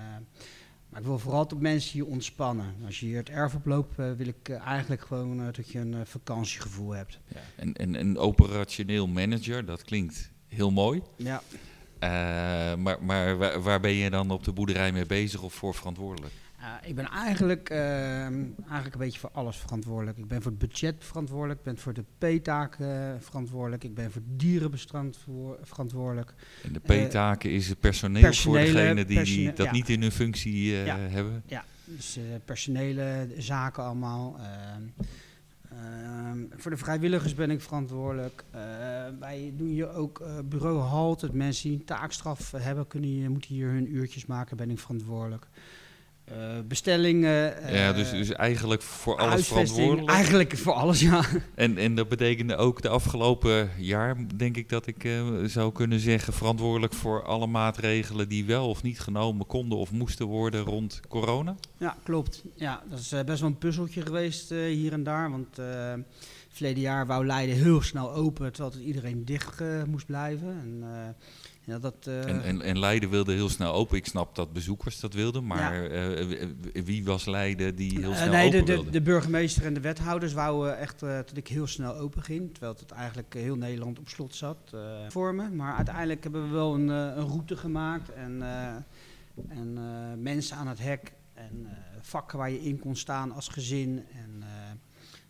maar 0.88 1.00
ik 1.00 1.06
wil 1.06 1.18
vooral 1.18 1.48
dat 1.48 1.60
mensen 1.60 1.92
hier 1.92 2.06
ontspannen. 2.06 2.74
Als 2.84 3.00
je 3.00 3.06
hier 3.06 3.16
het 3.16 3.28
erf 3.28 3.54
oploopt, 3.54 3.98
eh, 3.98 4.12
wil 4.12 4.26
ik 4.26 4.48
eigenlijk 4.48 5.02
gewoon 5.02 5.52
dat 5.52 5.68
je 5.70 5.78
een 5.78 6.06
vakantiegevoel 6.06 6.90
hebt. 6.90 7.18
Ja. 7.28 7.40
En, 7.56 7.74
en 7.74 7.94
een 7.94 8.18
operationeel 8.18 9.06
manager, 9.06 9.64
dat 9.64 9.84
klinkt 9.84 10.30
heel 10.48 10.70
mooi. 10.70 11.02
Ja. 11.16 11.42
Eh, 11.98 12.10
maar 12.74 13.02
maar 13.02 13.36
waar, 13.36 13.60
waar 13.60 13.80
ben 13.80 13.94
je 13.94 14.10
dan 14.10 14.30
op 14.30 14.44
de 14.44 14.52
boerderij 14.52 14.92
mee 14.92 15.06
bezig 15.06 15.42
of 15.42 15.54
voor 15.54 15.74
verantwoordelijk? 15.74 16.32
Uh, 16.60 16.88
ik 16.88 16.94
ben 16.94 17.06
eigenlijk, 17.08 17.70
uh, 17.70 17.78
eigenlijk 17.78 18.92
een 18.92 18.98
beetje 18.98 19.18
voor 19.18 19.30
alles 19.32 19.56
verantwoordelijk. 19.56 20.18
Ik 20.18 20.28
ben 20.28 20.42
voor 20.42 20.50
het 20.50 20.60
budget 20.60 20.94
verantwoordelijk, 20.98 21.58
ik 21.58 21.64
ben 21.64 21.78
voor 21.78 21.92
de 21.92 22.04
P-taken 22.18 22.86
uh, 22.86 23.20
verantwoordelijk, 23.20 23.84
ik 23.84 23.94
ben 23.94 24.12
voor 24.12 24.22
dierenbestand 24.24 25.18
voor, 25.24 25.58
verantwoordelijk. 25.62 26.34
En 26.62 26.72
de 26.72 27.06
P-taken 27.06 27.50
is 27.50 27.68
het 27.68 27.80
personeel 27.80 28.32
voor 28.32 28.56
degenen 28.58 29.06
die, 29.06 29.22
die 29.22 29.52
dat 29.52 29.66
ja. 29.66 29.72
niet 29.72 29.88
in 29.88 30.02
hun 30.02 30.12
functie 30.12 30.72
ja. 30.72 30.98
hebben? 30.98 31.42
Ja, 31.46 31.64
dus 31.84 32.18
personele 32.44 33.28
zaken 33.38 33.82
allemaal. 33.82 34.36
Ehm, 34.38 34.46
ehm, 34.46 35.06
voor 36.56 36.70
de 36.70 36.76
vrijwilligers 36.76 37.34
ben 37.34 37.50
ik 37.50 37.60
verantwoordelijk. 37.60 38.44
Uh, 38.54 38.60
wij 39.20 39.52
doen 39.56 39.68
hier 39.68 39.92
ook 39.92 40.20
uh, 40.20 40.38
bureau 40.44 40.78
halt. 40.78 41.32
Mensen 41.32 41.68
die 41.68 41.78
een 41.78 41.84
taakstraf 41.84 42.50
hebben, 42.50 42.86
kunnen 42.86 43.30
moeten 43.30 43.54
hier 43.54 43.68
hun 43.68 43.94
uurtjes 43.94 44.26
maken, 44.26 44.56
ben 44.56 44.70
ik 44.70 44.78
verantwoordelijk. 44.78 45.46
Uh, 46.32 46.60
bestellingen. 46.68 47.54
ja, 47.72 47.92
dus, 47.92 48.10
dus 48.10 48.32
eigenlijk 48.32 48.82
voor 48.82 49.16
alles 49.16 49.46
verantwoordelijk? 49.46 50.08
Eigenlijk 50.08 50.56
voor 50.56 50.72
alles, 50.72 51.00
ja. 51.00 51.24
En, 51.54 51.78
en 51.78 51.94
dat 51.94 52.08
betekende 52.08 52.56
ook 52.56 52.82
de 52.82 52.88
afgelopen 52.88 53.70
jaar, 53.78 54.16
denk 54.36 54.56
ik 54.56 54.68
dat 54.68 54.86
ik 54.86 55.04
uh, 55.04 55.44
zou 55.44 55.72
kunnen 55.72 56.00
zeggen, 56.00 56.32
verantwoordelijk 56.32 56.92
voor 56.92 57.24
alle 57.24 57.46
maatregelen 57.46 58.28
die 58.28 58.44
wel 58.44 58.68
of 58.68 58.82
niet 58.82 59.00
genomen 59.00 59.46
konden 59.46 59.78
of 59.78 59.92
moesten 59.92 60.26
worden 60.26 60.60
rond 60.60 61.00
corona? 61.08 61.56
Ja, 61.78 61.96
klopt. 62.02 62.42
Ja, 62.54 62.82
dat 62.90 62.98
is 62.98 63.12
uh, 63.12 63.20
best 63.20 63.40
wel 63.40 63.48
een 63.48 63.58
puzzeltje 63.58 64.02
geweest 64.02 64.50
hier 64.50 64.92
en 64.92 65.02
daar. 65.02 65.30
Want 65.30 65.60
verleden 66.48 66.82
jaar 66.82 67.06
wou 67.06 67.26
Leiden 67.26 67.56
heel 67.56 67.82
snel 67.82 68.12
open, 68.12 68.52
terwijl 68.52 68.74
het 68.74 68.84
iedereen 68.84 69.24
dicht 69.24 69.62
moest 69.86 70.06
blijven. 70.06 70.48
En, 70.48 70.84
ja, 71.66 71.78
dat, 71.78 72.06
uh... 72.08 72.28
en, 72.28 72.42
en, 72.42 72.62
en, 72.62 72.78
Leiden 72.78 73.10
wilde 73.10 73.32
heel 73.32 73.48
snel 73.48 73.72
open. 73.72 73.96
Ik 73.96 74.06
snap 74.06 74.34
dat 74.34 74.52
bezoekers 74.52 75.00
dat 75.00 75.14
wilden, 75.14 75.46
maar 75.46 75.92
ja. 75.92 76.18
uh, 76.18 76.84
wie 76.84 77.04
was 77.04 77.24
Leiden 77.24 77.74
die 77.74 77.98
heel 78.00 78.14
snel 78.14 78.26
uh, 78.26 78.32
nee, 78.32 78.46
open 78.46 78.64
de, 78.64 78.72
wilde? 78.72 78.84
De, 78.84 78.90
de 78.90 79.02
burgemeester 79.02 79.64
en 79.64 79.74
de 79.74 79.80
wethouders 79.80 80.32
wouden 80.32 80.78
echt 80.78 81.00
dat 81.00 81.36
ik 81.36 81.48
heel 81.48 81.66
snel 81.66 81.94
open 81.96 82.22
ging. 82.22 82.52
Terwijl 82.52 82.74
het 82.78 82.90
eigenlijk 82.90 83.34
heel 83.34 83.56
Nederland 83.56 83.98
op 83.98 84.08
slot 84.08 84.34
zat 84.34 84.76
voor 85.08 85.34
me. 85.34 85.50
Maar 85.50 85.74
uiteindelijk 85.74 86.22
hebben 86.22 86.42
we 86.42 86.48
wel 86.48 86.74
een, 86.74 86.88
een 86.88 87.26
route 87.26 87.56
gemaakt 87.56 88.12
en, 88.12 88.42
en 89.48 89.78
mensen 90.22 90.56
aan 90.56 90.68
het 90.68 90.78
hek 90.78 91.12
en 91.34 91.66
vakken 92.00 92.38
waar 92.38 92.50
je 92.50 92.62
in 92.62 92.78
kon 92.78 92.96
staan 92.96 93.32
als 93.32 93.48
gezin. 93.48 94.04
En, 94.12 94.42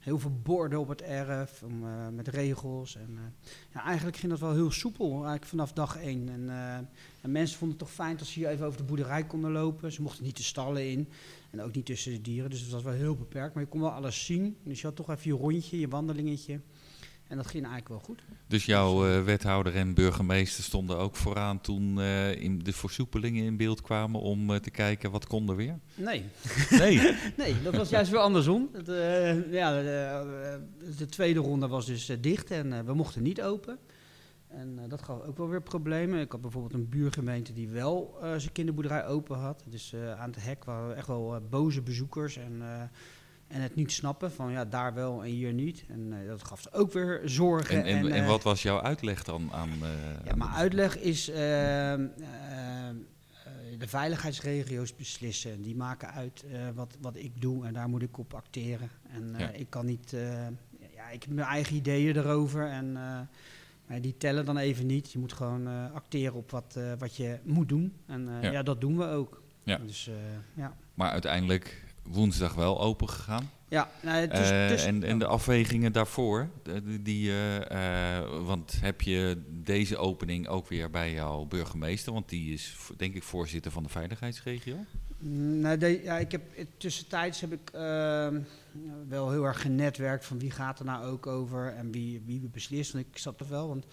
heel 0.06 0.18
veel 0.18 0.40
borden 0.42 0.78
op 0.78 0.88
het 0.88 1.02
erf 1.02 1.62
om, 1.62 1.84
eh, 1.84 2.08
met 2.08 2.28
regels. 2.28 2.96
En, 2.96 3.10
eh, 3.16 3.48
ja, 3.72 3.84
eigenlijk 3.84 4.16
ging 4.16 4.32
dat 4.32 4.40
wel 4.40 4.52
heel 4.52 4.70
soepel, 4.70 5.10
eigenlijk 5.10 5.44
vanaf 5.44 5.72
dag 5.72 5.96
één. 5.96 6.28
En, 6.28 6.48
eh, 6.48 6.76
en 7.20 7.30
mensen 7.30 7.58
vonden 7.58 7.78
het 7.78 7.86
toch 7.86 7.94
fijn 7.94 8.18
als 8.18 8.32
ze 8.32 8.38
hier 8.38 8.48
even 8.48 8.66
over 8.66 8.78
de 8.78 8.84
boerderij 8.84 9.26
konden 9.26 9.52
lopen. 9.52 9.92
Ze 9.92 10.02
mochten 10.02 10.24
niet 10.24 10.36
de 10.36 10.42
stallen 10.42 10.90
in 10.90 11.08
en 11.50 11.62
ook 11.62 11.74
niet 11.74 11.86
tussen 11.86 12.12
de 12.12 12.20
dieren, 12.20 12.50
dus 12.50 12.62
dat 12.62 12.70
was 12.70 12.82
wel 12.82 12.92
heel 12.92 13.16
beperkt. 13.16 13.54
Maar 13.54 13.62
je 13.62 13.68
kon 13.68 13.80
wel 13.80 13.90
alles 13.90 14.24
zien, 14.24 14.56
dus 14.62 14.80
je 14.80 14.86
had 14.86 14.96
toch 14.96 15.10
even 15.10 15.30
je 15.30 15.36
rondje, 15.36 15.80
je 15.80 15.88
wandelingetje. 15.88 16.60
En 17.28 17.36
dat 17.36 17.46
ging 17.46 17.66
eigenlijk 17.66 17.88
wel 17.88 17.98
goed. 17.98 18.22
Dus 18.46 18.64
jouw 18.64 19.06
eh, 19.06 19.24
wethouder 19.24 19.74
en 19.74 19.94
burgemeester 19.94 20.64
stonden 20.64 20.96
ook 20.96 21.16
vooraan 21.16 21.60
toen 21.60 22.00
eh, 22.00 22.40
in 22.40 22.58
de 22.58 22.72
versoepelingen 22.72 23.44
in 23.44 23.56
beeld 23.56 23.82
kwamen 23.82 24.20
om 24.20 24.50
eh, 24.50 24.56
te 24.60 24.70
kijken 24.70 25.10
wat 25.10 25.26
kon 25.26 25.48
er 25.48 25.56
weer? 25.56 25.78
Nee. 25.94 26.24
Nee. 26.70 27.16
nee, 27.36 27.62
dat 27.62 27.76
was 27.76 27.88
juist 27.88 28.10
weer 28.10 28.20
andersom. 28.20 28.70
Eh, 28.86 29.52
ja, 29.52 29.70
de, 29.72 30.60
de 30.98 31.06
tweede 31.06 31.40
ronde 31.40 31.68
was 31.68 31.86
dus 31.86 32.12
dicht 32.20 32.50
en 32.50 32.86
we 32.86 32.94
mochten 32.94 33.22
niet 33.22 33.42
open. 33.42 33.78
En 34.48 34.78
eh, 34.82 34.88
dat 34.88 35.02
gaf 35.02 35.22
ook 35.22 35.36
wel 35.36 35.48
weer 35.48 35.62
problemen. 35.62 36.20
Ik 36.20 36.32
had 36.32 36.40
bijvoorbeeld 36.40 36.74
een 36.74 36.88
buurgemeente 36.88 37.52
die 37.52 37.68
wel 37.68 38.18
eh, 38.22 38.34
zijn 38.36 38.52
kinderboerderij 38.52 39.06
open 39.06 39.36
had. 39.36 39.64
Dus 39.66 39.92
eh, 39.92 40.20
aan 40.20 40.30
het 40.30 40.44
hek 40.44 40.64
waren 40.64 40.96
echt 40.96 41.06
wel 41.06 41.40
boze 41.50 41.82
bezoekers 41.82 42.36
en, 42.36 42.56
eh, 42.60 42.82
en 43.48 43.60
het 43.60 43.74
niet 43.74 43.92
snappen 43.92 44.32
van 44.32 44.50
ja, 44.52 44.64
daar 44.64 44.94
wel 44.94 45.24
en 45.24 45.30
hier 45.30 45.52
niet. 45.52 45.84
En 45.88 46.20
eh, 46.22 46.28
dat 46.28 46.44
gaf 46.44 46.60
ze 46.60 46.72
ook 46.72 46.92
weer 46.92 47.20
zorgen. 47.24 47.84
En, 47.84 47.84
en, 47.84 48.12
en 48.12 48.22
eh, 48.22 48.26
wat 48.28 48.42
was 48.42 48.62
jouw 48.62 48.80
uitleg 48.80 49.24
dan 49.24 49.48
aan... 49.52 49.70
eh, 49.82 49.88
ja, 50.24 50.34
mijn 50.34 50.50
uitleg 50.50 50.98
is 50.98 51.28
ehm, 51.30 51.38
ehm, 51.40 52.06
eh, 53.44 53.78
de 53.78 53.88
veiligheidsregio's 53.88 54.96
beslissen. 54.96 55.62
Die 55.62 55.76
maken 55.76 56.10
uit 56.10 56.44
wat, 56.74 56.96
wat 57.00 57.16
ik 57.16 57.40
doe 57.40 57.66
en 57.66 57.72
daar 57.72 57.88
moet 57.88 58.02
ik 58.02 58.18
op 58.18 58.34
acteren. 58.34 58.90
En 59.10 59.34
Ja. 59.38 59.50
ik 59.50 59.70
kan 59.70 59.86
niet, 59.86 60.10
ja, 60.94 61.08
ik 61.10 61.22
heb 61.22 61.32
mijn 61.32 61.46
eigen 61.48 61.76
ideeën 61.76 62.16
erover 62.16 62.66
en 62.70 62.92
maar 63.86 64.00
die 64.00 64.16
tellen 64.16 64.44
dan 64.44 64.56
even 64.58 64.86
niet. 64.86 65.12
Je 65.12 65.18
moet 65.18 65.32
gewoon 65.32 65.92
acteren 65.92 66.34
op 66.34 66.50
wat, 66.50 66.78
wat 66.98 67.16
je 67.16 67.38
moet 67.42 67.68
doen. 67.68 67.92
En 68.06 68.28
Ja. 68.40 68.50
ja. 68.50 68.62
dat 68.62 68.80
doen 68.80 68.96
we 68.98 69.06
ook. 69.08 69.42
Ja. 69.62 69.76
Dus, 69.78 70.10
ja. 70.54 70.76
Maar 70.94 71.10
uiteindelijk 71.10 71.84
woensdag 72.08 72.54
wel 72.54 72.80
open 72.80 73.08
gegaan. 73.08 73.50
Ja, 73.68 73.90
nou, 74.02 74.26
is- 74.72 74.84
en, 74.84 75.02
en 75.02 75.18
de 75.18 75.26
afwegingen 75.26 75.92
daarvoor, 75.92 76.48
die, 77.00 77.30
eh, 77.30 78.16
eh, 78.18 78.24
want 78.44 78.80
heb 78.80 79.00
je 79.00 79.42
deze 79.48 79.96
opening 79.96 80.48
ook 80.48 80.68
weer 80.68 80.90
bij 80.90 81.12
jouw 81.12 81.44
burgemeester, 81.44 82.12
want 82.12 82.28
die 82.28 82.52
is 82.52 82.76
denk 82.96 83.14
ik 83.14 83.22
voorzitter 83.22 83.70
van 83.70 83.82
de 83.82 83.88
veiligheidsregio. 83.88 84.76
Nou, 85.18 85.78
de, 85.78 86.02
ja, 86.02 86.18
ik 86.18 86.32
heb, 86.32 86.42
tussentijds 86.76 87.40
heb 87.40 87.52
ik 87.52 87.70
wel 89.08 89.30
heel 89.30 89.44
erg 89.44 89.60
genetwerkt 89.60 90.24
van 90.24 90.38
wie 90.38 90.50
gaat 90.50 90.78
er 90.78 90.84
nou 90.84 91.04
ook 91.04 91.26
over 91.26 91.74
en 91.74 91.92
wie, 91.92 92.22
wie 92.26 92.40
beslist. 92.52 92.92
Want 92.92 93.06
ik 93.12 93.18
zat 93.18 93.40
er 93.40 93.48
wel, 93.48 93.68
want 93.68 93.84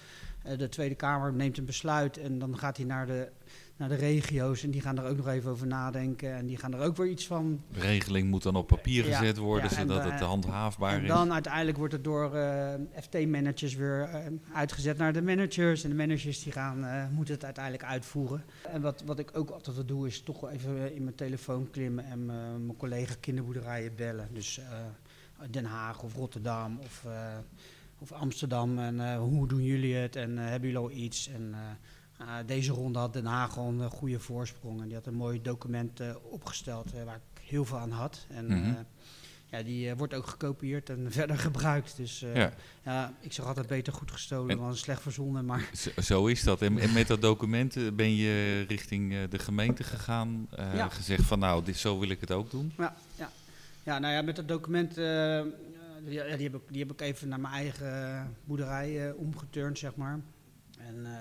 de 0.57 0.69
Tweede 0.69 0.95
Kamer 0.95 1.33
neemt 1.33 1.57
een 1.57 1.65
besluit 1.65 2.17
en 2.17 2.39
dan 2.39 2.57
gaat 2.57 2.77
hij 2.77 2.85
naar 2.85 3.05
de, 3.05 3.29
naar 3.77 3.89
de 3.89 3.95
regio's 3.95 4.63
en 4.63 4.71
die 4.71 4.81
gaan 4.81 4.97
er 4.97 5.05
ook 5.09 5.17
nog 5.17 5.27
even 5.27 5.51
over 5.51 5.67
nadenken 5.67 6.33
en 6.35 6.45
die 6.45 6.57
gaan 6.57 6.73
er 6.73 6.79
ook 6.79 6.97
weer 6.97 7.07
iets 7.09 7.27
van 7.27 7.61
De 7.71 7.79
regeling 7.79 8.29
moet 8.29 8.43
dan 8.43 8.55
op 8.55 8.67
papier 8.67 9.03
gezet 9.03 9.37
worden, 9.37 9.69
ja, 9.71 9.77
en 9.77 9.87
zodat 9.87 10.03
het 10.11 10.19
handhaafbaar 10.19 10.93
en 10.95 11.01
is. 11.01 11.07
dan 11.07 11.33
uiteindelijk 11.33 11.77
wordt 11.77 11.93
het 11.93 12.03
door 12.03 12.35
eh, 12.35 12.73
FT-managers 13.01 13.75
weer 13.75 14.01
eh, 14.03 14.25
uitgezet 14.53 14.97
naar 14.97 15.13
de 15.13 15.21
managers. 15.21 15.83
En 15.83 15.89
de 15.89 15.95
managers 15.95 16.43
die 16.43 16.51
gaan, 16.53 16.85
eh, 16.85 17.07
moeten 17.09 17.33
het 17.33 17.43
uiteindelijk 17.43 17.83
uitvoeren. 17.83 18.43
En 18.71 18.81
wat, 18.81 19.03
wat 19.05 19.19
ik 19.19 19.37
ook 19.37 19.49
altijd 19.49 19.75
wel 19.75 19.85
doe, 19.85 20.07
is 20.07 20.21
toch 20.21 20.39
wel 20.39 20.49
even 20.49 20.77
eh, 20.77 20.95
in 20.95 21.03
mijn 21.03 21.15
telefoon 21.15 21.69
klimmen 21.69 22.05
en 22.05 22.19
eh, 22.19 22.35
mijn 22.65 22.77
collega 22.77 23.13
kinderboerderijen 23.19 23.95
bellen. 23.95 24.27
Dus 24.33 24.57
eh, 24.59 24.65
Den 25.51 25.65
Haag 25.65 26.03
of 26.03 26.15
Rotterdam 26.15 26.79
of, 26.79 27.03
eh, 27.05 27.37
of 27.99 28.11
Amsterdam. 28.11 28.79
En 28.79 28.99
eh, 29.11 29.17
hoe 29.17 29.47
doen 29.47 29.63
jullie 29.63 29.95
het? 29.95 30.15
En 30.15 30.37
eh, 30.37 30.43
hebben 30.43 30.69
jullie 30.69 30.85
al 30.85 30.91
iets? 30.91 31.27
En 31.29 31.49
eh, 31.53 31.59
deze 32.45 32.71
ronde 32.71 32.99
had 32.99 33.13
Den 33.13 33.25
Haag 33.25 33.57
al 33.57 33.67
een 33.67 33.89
goede 33.89 34.19
voorsprong. 34.19 34.81
En 34.81 34.85
die 34.87 34.95
had 34.95 35.05
een 35.07 35.13
mooi 35.13 35.41
document 35.41 35.99
eh, 35.99 36.15
opgesteld 36.29 36.93
eh, 36.93 37.03
waar 37.03 37.15
ik 37.15 37.41
heel 37.41 37.65
veel 37.65 37.77
aan 37.77 37.91
had. 37.91 38.25
En, 38.29 38.45
Mhm. 38.45 38.69
eh, 38.69 38.73
ja, 39.45 39.63
die 39.63 39.89
eh, 39.89 39.97
wordt 39.97 40.13
ook 40.13 40.27
gekopieerd 40.27 40.89
en 40.89 41.11
verder 41.11 41.37
gebruikt. 41.37 41.97
Dus 41.97 42.21
eh, 42.21 42.35
Ja. 42.35 42.51
ja. 42.83 43.13
ik 43.19 43.33
zeg 43.33 43.45
altijd 43.45 43.67
beter 43.67 43.93
goed 43.93 44.11
gestolen 44.11 44.49
En- 44.49 44.57
dan 44.57 44.75
slecht 44.77 45.01
verzonnen. 45.01 45.45
Maar 45.45 45.69
Zo, 45.73 45.89
zo 46.01 46.25
is 46.25 46.43
dat. 46.43 46.61
En, 46.61 46.77
en 46.77 46.93
met 46.93 47.07
dat 47.07 47.21
document 47.21 47.75
eh, 47.75 47.91
ben 47.93 48.15
je 48.15 48.61
richting 48.67 49.13
eh, 49.13 49.19
de 49.29 49.39
gemeente 49.39 49.83
gegaan, 49.83 50.47
eh, 50.51 50.75
Ja. 50.75 50.89
gezegd 50.89 51.23
van 51.23 51.39
nou, 51.39 51.63
dit, 51.63 51.77
zo 51.77 51.99
wil 51.99 52.09
ik 52.09 52.19
het 52.21 52.31
ook 52.31 52.51
doen. 52.51 52.73
ja, 52.77 52.95
ja. 53.15 53.29
ja, 53.83 53.99
nou 53.99 54.13
ja, 54.13 54.21
met 54.21 54.35
dat 54.35 54.47
document, 54.47 54.97
eh, 54.97 55.39
eh, 55.39 55.45
die, 56.05 56.09
die, 56.37 56.43
heb 56.45 56.55
ik, 56.55 56.61
die 56.69 56.79
heb 56.81 56.91
ik 56.91 57.01
even 57.01 57.27
naar 57.27 57.39
mijn 57.39 57.53
eigen 57.53 58.35
boerderij 58.45 59.07
eh, 59.09 59.17
omgeturnd, 59.17 59.77
zeg 59.79 59.95
maar. 59.95 60.19
En 60.79 61.05
eh, 61.05 61.11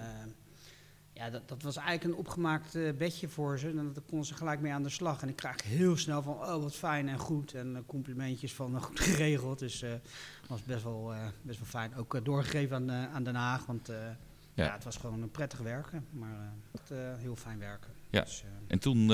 ja, 1.23 1.31
dat, 1.31 1.49
dat 1.49 1.63
was 1.63 1.77
eigenlijk 1.77 2.05
een 2.05 2.21
opgemaakt 2.21 2.75
eh, 2.75 2.93
bedje 2.93 3.29
voor 3.29 3.59
ze. 3.59 3.69
En 3.69 3.93
daar 3.93 4.03
konden 4.07 4.27
ze 4.27 4.35
gelijk 4.35 4.61
mee 4.61 4.73
aan 4.73 4.83
de 4.83 4.89
slag. 4.89 5.23
En 5.23 5.29
ik 5.29 5.37
krijg 5.37 5.63
heel 5.63 5.97
snel 5.97 6.23
van, 6.23 6.35
oh 6.35 6.63
wat 6.63 6.75
fijn 6.75 7.09
en 7.09 7.19
goed. 7.19 7.55
En 7.55 7.77
eh, 7.77 7.83
complimentjes 7.87 8.55
van, 8.55 8.77
eh, 8.77 8.83
goed 8.83 9.01
geregeld. 9.11 9.59
Dus 9.59 9.83
eh 9.83 9.91
was 10.49 10.63
best 10.63 10.83
wel, 10.83 11.13
best 11.43 11.59
wel 11.59 11.69
fijn. 11.69 11.97
Ook 11.97 12.25
doorgegeven 12.25 12.77
aan, 12.77 12.91
aan 12.91 13.23
Den 13.23 13.35
Haag, 13.35 13.67
want 13.67 13.87
Ja. 13.87 14.65
ja. 14.65 14.73
het 14.73 14.85
was 14.85 14.97
gewoon 14.97 15.23
een 15.23 15.31
prettig 15.31 15.59
werken. 15.59 16.07
Maar 16.11 16.53
het, 16.71 16.91
heel 17.19 17.37
fijn 17.37 17.59
werken. 17.59 17.91
Ja. 18.11 18.21
Dus, 18.21 18.45
En 18.67 18.79
toen 18.79 19.13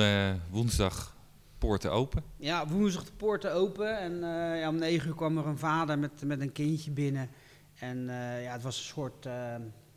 woensdag 0.50 1.16
poorten 1.58 1.92
open. 1.92 2.22
ja, 2.36 2.66
woensdag 2.66 3.04
de 3.04 3.12
poorten 3.12 3.52
open 3.52 3.98
en 3.98 4.18
ja, 4.58 4.68
om 4.68 4.78
negen 4.78 5.08
uur 5.08 5.14
kwam 5.14 5.38
er 5.38 5.46
een 5.46 5.58
vader 5.58 5.98
met, 5.98 6.24
met 6.24 6.40
een 6.40 6.52
kindje 6.52 6.90
binnen. 6.90 7.30
En 7.78 7.98
ja, 8.42 8.52
het 8.52 8.62
was 8.62 8.78
een 8.78 8.84
soort, 8.84 9.26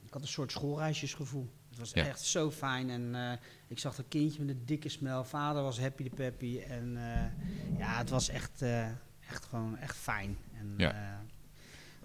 ik 0.06 0.14
had 0.14 0.22
een 0.22 0.28
soort 0.28 0.52
schoolreisjesgevoel. 0.52 1.50
Het 1.82 1.94
was 1.94 2.04
Ja. 2.04 2.10
echt 2.10 2.22
zo 2.22 2.52
fijn 2.52 2.90
en 2.90 3.16
eh, 3.16 3.32
ik 3.68 3.80
zag 3.80 3.96
dat 3.96 4.06
kindje 4.08 4.40
met 4.44 4.50
een 4.56 4.62
dikke 4.66 4.90
smel. 4.90 5.24
Vader 5.24 5.64
was 5.64 5.80
happy 5.80 6.04
de 6.04 6.10
peppy 6.10 6.60
en 6.70 6.98
eh, 6.98 7.78
ja, 7.80 7.98
het 7.98 8.10
was 8.10 8.30
echt, 8.30 8.62
eh, 8.62 8.86
echt 9.30 9.46
gewoon 9.50 9.78
echt 9.78 9.96
fijn. 9.98 10.38
En, 10.60 10.74
Ja. 10.78 11.22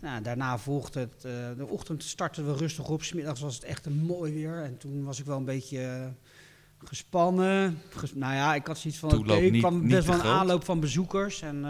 nou, 0.01 0.23
daarna 0.23 0.59
volgde 0.59 1.01
het, 1.01 1.21
de 1.59 1.67
ochtend 1.69 2.03
startten 2.05 2.47
we 2.47 2.53
rustig 2.57 2.89
op, 2.89 3.03
smiddags 3.03 3.41
was 3.41 3.55
het 3.55 3.65
echt 3.65 3.87
een 3.87 4.05
mooi 4.05 4.33
weer. 4.33 4.63
En 4.63 4.77
toen 4.79 5.05
was 5.05 5.19
ik 5.19 5.25
wel 5.27 5.37
een 5.37 5.45
beetje... 5.45 6.13
gespannen. 6.85 7.79
Ges- 7.91 8.15
nou 8.15 8.35
ja, 8.35 8.55
ik 8.55 8.67
had 8.67 8.79
zoiets 8.79 9.01
van, 9.01 9.09
Toeloop 9.09 9.41
ik 9.41 9.59
kwam 9.59 9.81
niet 9.81 9.89
best 9.91 10.07
wel 10.07 10.17
een 10.19 10.23
aanloop 10.25 10.65
van 10.65 10.81
bezoekers. 10.81 11.43
En 11.43 11.65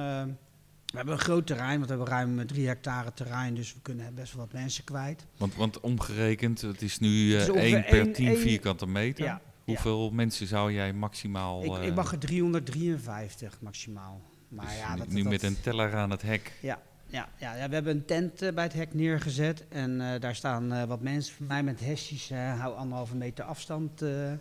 we 0.96 1.02
hebben 1.02 1.14
een 1.14 1.30
groot 1.30 1.46
terrein, 1.46 1.78
want 1.78 1.90
we 1.90 1.96
hebben 1.96 2.08
ruim 2.14 2.38
eh, 2.38 2.44
drie 2.46 2.66
hectare 2.66 3.12
terrein. 3.12 3.54
Dus 3.54 3.74
we 3.74 3.80
kunnen 3.82 4.14
best 4.14 4.32
wel 4.34 4.44
wat 4.44 4.52
mensen 4.52 4.84
kwijt. 4.84 5.26
Want, 5.36 5.54
want 5.54 5.80
omgerekend, 5.80 6.60
het 6.60 6.82
is 6.82 6.98
nu 6.98 7.32
Het 7.32 7.40
is 7.42 7.46
eh 7.48 7.54
ongeveer 7.54 7.74
1 7.74 7.84
per 7.84 8.00
één- 8.00 8.12
10 8.12 8.26
één- 8.28 8.38
vierkante 8.38 8.86
meter. 8.86 9.24
Ja, 9.24 9.40
Hoeveel 9.64 10.10
mensen 10.10 10.46
zou 10.46 10.72
jij 10.72 10.92
maximaal... 10.92 11.64
ik, 11.64 11.72
eh, 11.76 11.86
ik 11.86 11.94
mag 11.94 12.12
er 12.12 12.18
353 12.18 13.60
maximaal. 13.60 14.20
Maar 14.48 14.66
dus 14.66 14.76
ja, 14.76 14.92
nu- 14.92 14.98
dat, 14.98 15.08
nu 15.08 15.22
dat- 15.22 15.30
met 15.32 15.42
een 15.42 15.60
teller 15.60 15.94
aan 15.94 16.10
het 16.10 16.22
hek. 16.22 16.52
Ja, 16.62 16.78
ja, 17.06 17.28
ja, 17.38 17.54
ja, 17.56 17.68
we 17.68 17.74
hebben 17.74 17.96
een 17.96 18.04
tent 18.04 18.42
eh, 18.42 18.52
bij 18.54 18.64
het 18.64 18.72
hek 18.72 18.94
neergezet. 18.94 19.64
En 19.68 20.00
eh, 20.00 20.20
daar 20.20 20.34
staan 20.34 20.72
eh, 20.72 20.84
wat 20.84 21.00
mensen 21.00 21.34
van 21.36 21.46
mij 21.46 21.62
met 21.62 21.80
hesjes. 21.80 22.30
eh 22.30 22.60
hou 22.60 22.76
anderhalve 22.76 23.16
meter 23.16 23.44
afstand 23.44 24.02
eh, 24.02 24.32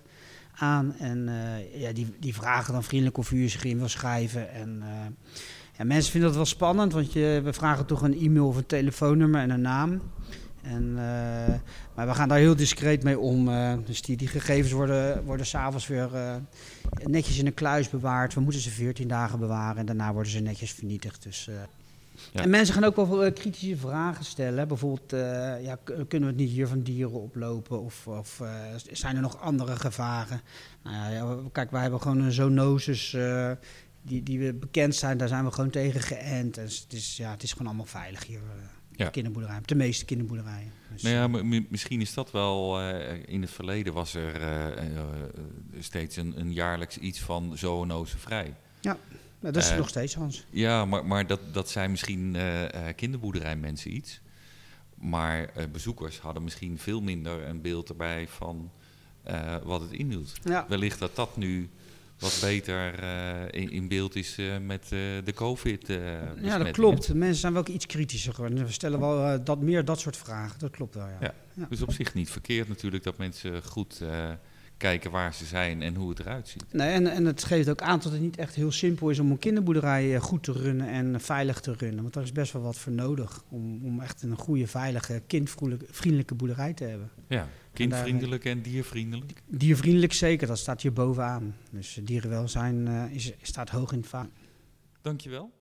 aan. 0.56 0.96
En 0.98 1.28
eh, 1.30 1.82
ja, 1.82 1.92
die, 1.92 2.16
die 2.20 2.34
vragen 2.34 2.74
dan 2.74 2.84
vriendelijk 2.84 3.18
of 3.18 3.32
u 3.32 3.48
zich 3.50 3.64
in 3.64 3.78
wil 3.78 3.88
schrijven. 3.90 4.52
En 4.52 4.82
eh, 4.82 4.90
ja, 5.78 5.84
mensen 5.84 6.12
vinden 6.12 6.30
dat 6.30 6.38
wel 6.38 6.46
spannend, 6.48 6.94
want 6.94 7.14
je, 7.14 7.42
we 7.44 7.54
vragen 7.54 7.86
toch 7.86 8.02
een 8.02 8.20
e-mail 8.20 8.48
of 8.48 8.58
een 8.58 8.66
telefoonnummer 8.66 9.42
en 9.42 9.50
een 9.50 9.62
naam. 9.62 10.02
En, 10.66 10.90
eh, 10.98 11.54
maar 11.96 12.08
we 12.08 12.14
gaan 12.14 12.28
daar 12.28 12.38
heel 12.38 12.56
discreet 12.56 13.04
mee 13.04 13.20
om. 13.20 13.50
eh, 13.50 13.74
dus 13.86 14.02
die, 14.02 14.18
die 14.18 14.28
gegevens 14.28 14.72
worden, 14.72 15.24
worden 15.24 15.46
s'avonds 15.46 15.88
weer 15.88 16.16
eh, 16.16 16.36
netjes 17.04 17.40
in 17.40 17.46
een 17.46 17.54
kluis 17.54 17.90
bewaard. 17.90 18.34
We 18.34 18.42
moeten 18.42 18.62
ze 18.62 18.70
14 18.70 19.08
dagen 19.08 19.40
bewaren 19.40 19.78
en 19.78 19.86
daarna 19.86 20.14
worden 20.14 20.32
ze 20.32 20.40
netjes 20.40 20.72
vernietigd. 20.72 21.24
Dus, 21.24 21.50
Ja. 22.32 22.42
En 22.42 22.50
mensen 22.50 22.74
gaan 22.74 22.84
ook 22.84 22.96
wel 22.96 23.32
kritische 23.34 23.78
vragen 23.78 24.26
stellen. 24.26 24.68
Bijvoorbeeld, 24.68 25.12
ja, 25.64 25.78
kunnen 25.86 26.08
we 26.10 26.26
het 26.26 26.36
niet 26.36 26.50
hier 26.50 26.68
van 26.68 26.82
dieren 26.82 27.22
oplopen? 27.22 27.82
Of, 27.82 28.08
of 28.08 28.42
zijn 28.92 29.16
er 29.16 29.22
nog 29.22 29.42
andere 29.42 29.76
gevaren? 29.76 30.42
Nou 30.84 31.14
ja, 31.14 31.50
kijk, 31.52 31.72
wij 31.72 31.82
hebben 31.82 32.02
gewoon 32.02 32.20
een 32.20 32.32
zoonosis 32.32 33.18
die, 34.06 34.24
die 34.24 34.40
we 34.40 34.54
bekend 34.54 34.96
zijn. 34.96 35.18
Daar 35.18 35.28
zijn 35.28 35.46
we 35.46 35.52
gewoon 35.52 35.70
tegen 35.70 36.02
geënt. 36.02 36.58
En 36.58 36.64
het 36.64 36.86
is, 36.94 37.18
ja, 37.18 37.32
het 37.32 37.44
is 37.44 37.52
gewoon 37.52 37.68
allemaal 37.68 37.86
veilig 37.86 38.26
hier. 38.26 38.38
eh, 38.40 38.64
Ja. 38.98 39.10
Kinderboerderijen, 39.10 39.64
de 39.66 39.76
meeste 39.76 40.06
kinderboerderijen. 40.06 40.72
Dus, 40.92 41.02
Nou 41.02 41.16
ja, 41.16 41.28
m- 41.44 41.66
misschien 41.70 42.02
is 42.02 42.14
dat 42.14 42.32
wel. 42.32 42.80
eh, 42.82 43.24
in 43.26 43.42
het 43.42 43.52
verleden 43.52 43.94
was 43.94 44.14
er 44.14 44.42
eh, 44.42 44.68
eh, 44.98 45.04
steeds 45.80 46.16
een, 46.16 46.40
een 46.40 46.54
jaarlijks 46.54 46.98
iets 46.98 47.20
van 47.20 47.58
zoonosevrij. 47.58 48.54
Ja, 48.82 48.98
nou, 49.40 49.54
dat 49.54 49.64
is 49.64 49.70
Eh, 49.70 49.78
nog 49.78 49.90
steeds, 49.90 50.14
Hans. 50.16 50.46
Ja, 50.50 50.86
maar, 50.86 51.06
maar 51.06 51.28
dat, 51.28 51.40
dat 51.52 51.70
zijn 51.70 51.92
misschien 51.92 52.36
eh 52.36 52.88
eh, 52.90 52.96
kinderboerderijmensen 52.96 53.96
iets. 53.96 54.22
Maar 54.96 55.50
eh, 55.56 55.64
bezoekers 55.72 56.20
hadden 56.20 56.44
misschien 56.44 56.78
veel 56.80 57.02
minder 57.02 57.44
een 57.48 57.62
beeld 57.62 57.90
erbij 57.90 58.28
van 58.28 58.72
eh, 59.24 59.56
wat 59.64 59.82
het 59.82 59.92
inhield. 59.92 60.34
Ja. 60.44 60.66
Wellicht 60.70 61.00
dat 61.00 61.16
dat 61.16 61.38
nu 61.38 61.70
wat 62.20 62.38
beter 62.42 63.00
eh, 63.00 63.62
in, 63.62 63.72
in 63.72 63.88
beeld 63.88 64.16
is 64.16 64.38
eh, 64.38 64.58
met 64.58 64.84
eh, 64.84 64.90
de 65.24 65.34
covid 65.36 65.88
Ja, 66.42 66.58
dat 66.58 66.72
klopt. 66.72 67.14
Mensen 67.14 67.40
zijn 67.40 67.54
wel 67.54 67.68
iets 67.68 67.86
kritischer 67.86 68.34
geworden. 68.34 68.66
We 68.66 68.72
stellen 68.72 69.00
wel 69.00 69.44
dat, 69.44 69.62
meer 69.62 69.86
dat 69.86 70.00
soort 70.00 70.18
vragen. 70.18 70.60
Dat 70.60 70.72
klopt 70.72 70.96
wel, 70.96 71.06
ja. 71.06 71.18
ja. 71.22 71.34
ja. 71.54 71.66
Dus 71.70 71.82
op 71.82 71.92
zich 71.92 72.14
niet 72.14 72.30
verkeerd 72.30 72.68
natuurlijk 72.68 73.04
dat 73.04 73.18
mensen 73.18 73.64
goed 73.64 74.02
kijken 74.78 75.12
waar 75.12 75.34
ze 75.34 75.46
zijn 75.46 75.82
en 75.82 75.96
hoe 75.96 76.10
het 76.10 76.20
eruit 76.20 76.48
ziet. 76.48 76.66
Nee, 76.72 76.90
en, 76.90 77.08
en 77.08 77.26
het 77.26 77.44
geeft 77.44 77.70
ook 77.70 77.82
aan 77.82 78.00
dat 78.00 78.12
het 78.12 78.22
niet 78.22 78.38
echt 78.38 78.56
heel 78.56 78.72
simpel 78.72 79.10
is 79.10 79.20
om 79.20 79.32
een 79.32 79.40
kinderboerderij 79.40 80.20
goed 80.20 80.44
te 80.44 80.52
runnen 80.52 80.88
en 80.88 81.22
veilig 81.22 81.60
te 81.60 81.74
runnen. 81.78 82.02
Want 82.02 82.14
daar 82.14 82.24
is 82.24 82.32
best 82.32 82.54
wel 82.54 82.62
wat 82.62 82.78
voor 82.78 82.92
nodig 82.92 83.44
om, 83.50 83.86
om 83.86 84.00
echt 84.00 84.22
een 84.22 84.36
goede, 84.36 84.68
veilige, 84.68 85.22
kindvriendelijke 85.28 86.36
boerderij 86.36 86.74
te 86.74 86.84
hebben. 86.84 87.10
Ja, 87.28 87.48
kindvriendelijk 87.74 88.46
en, 88.46 88.62
diervriendelijk? 88.62 89.42
Diervriendelijk 89.48 90.14
zeker, 90.14 90.48
dat 90.48 90.58
staat 90.58 90.82
hier 90.82 90.94
bovenaan. 90.94 91.56
Dus 91.70 92.00
dierenwelzijn 92.04 92.88
uh, 92.88 93.04
is, 93.10 93.34
staat 93.42 93.70
hoog 93.70 93.92
in 93.92 93.98
het 93.98 94.08
vaak. 94.08 94.30
Dankjewel. 95.02 95.52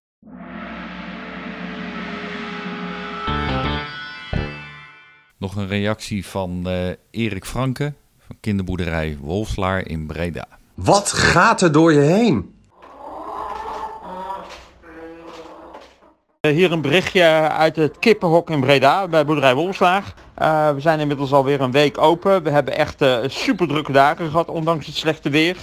Nog 5.37 5.57
een 5.57 5.67
reactie 5.67 6.27
van 6.27 6.69
uh, 6.69 6.91
Erik 7.11 7.45
Franke 7.45 7.85
van 7.85 8.04
kinderboerderij 8.41 9.19
Wolfslaar 9.21 9.87
in 9.87 10.07
Breda. 10.07 10.47
Wat 10.75 11.13
gaat 11.13 11.61
er 11.61 11.73
door 11.73 11.93
je 11.93 12.01
heen? 12.01 12.55
Hier 16.41 16.73
een 16.73 16.81
berichtje 16.81 17.23
uit 17.49 17.77
het 17.77 17.99
kippenhok 17.99 18.51
in 18.51 18.61
Breda 18.61 19.09
bij 19.09 19.25
boerderij 19.25 19.55
Wolfslaar. 19.55 20.15
Uh, 20.39 20.71
we 20.71 20.81
zijn 20.81 21.01
inmiddels 21.01 21.33
alweer 21.33 21.61
een 21.61 21.71
week 21.71 21.99
open. 21.99 22.43
We 22.43 22.51
hebben 22.51 22.77
echt 22.77 23.03
uh, 23.03 23.19
super 23.27 23.69
drukke 23.69 23.93
dagen 23.93 24.31
gehad, 24.31 24.49
ondanks 24.49 24.87
het 24.87 24.95
slechte 24.95 25.31
weer. 25.31 25.57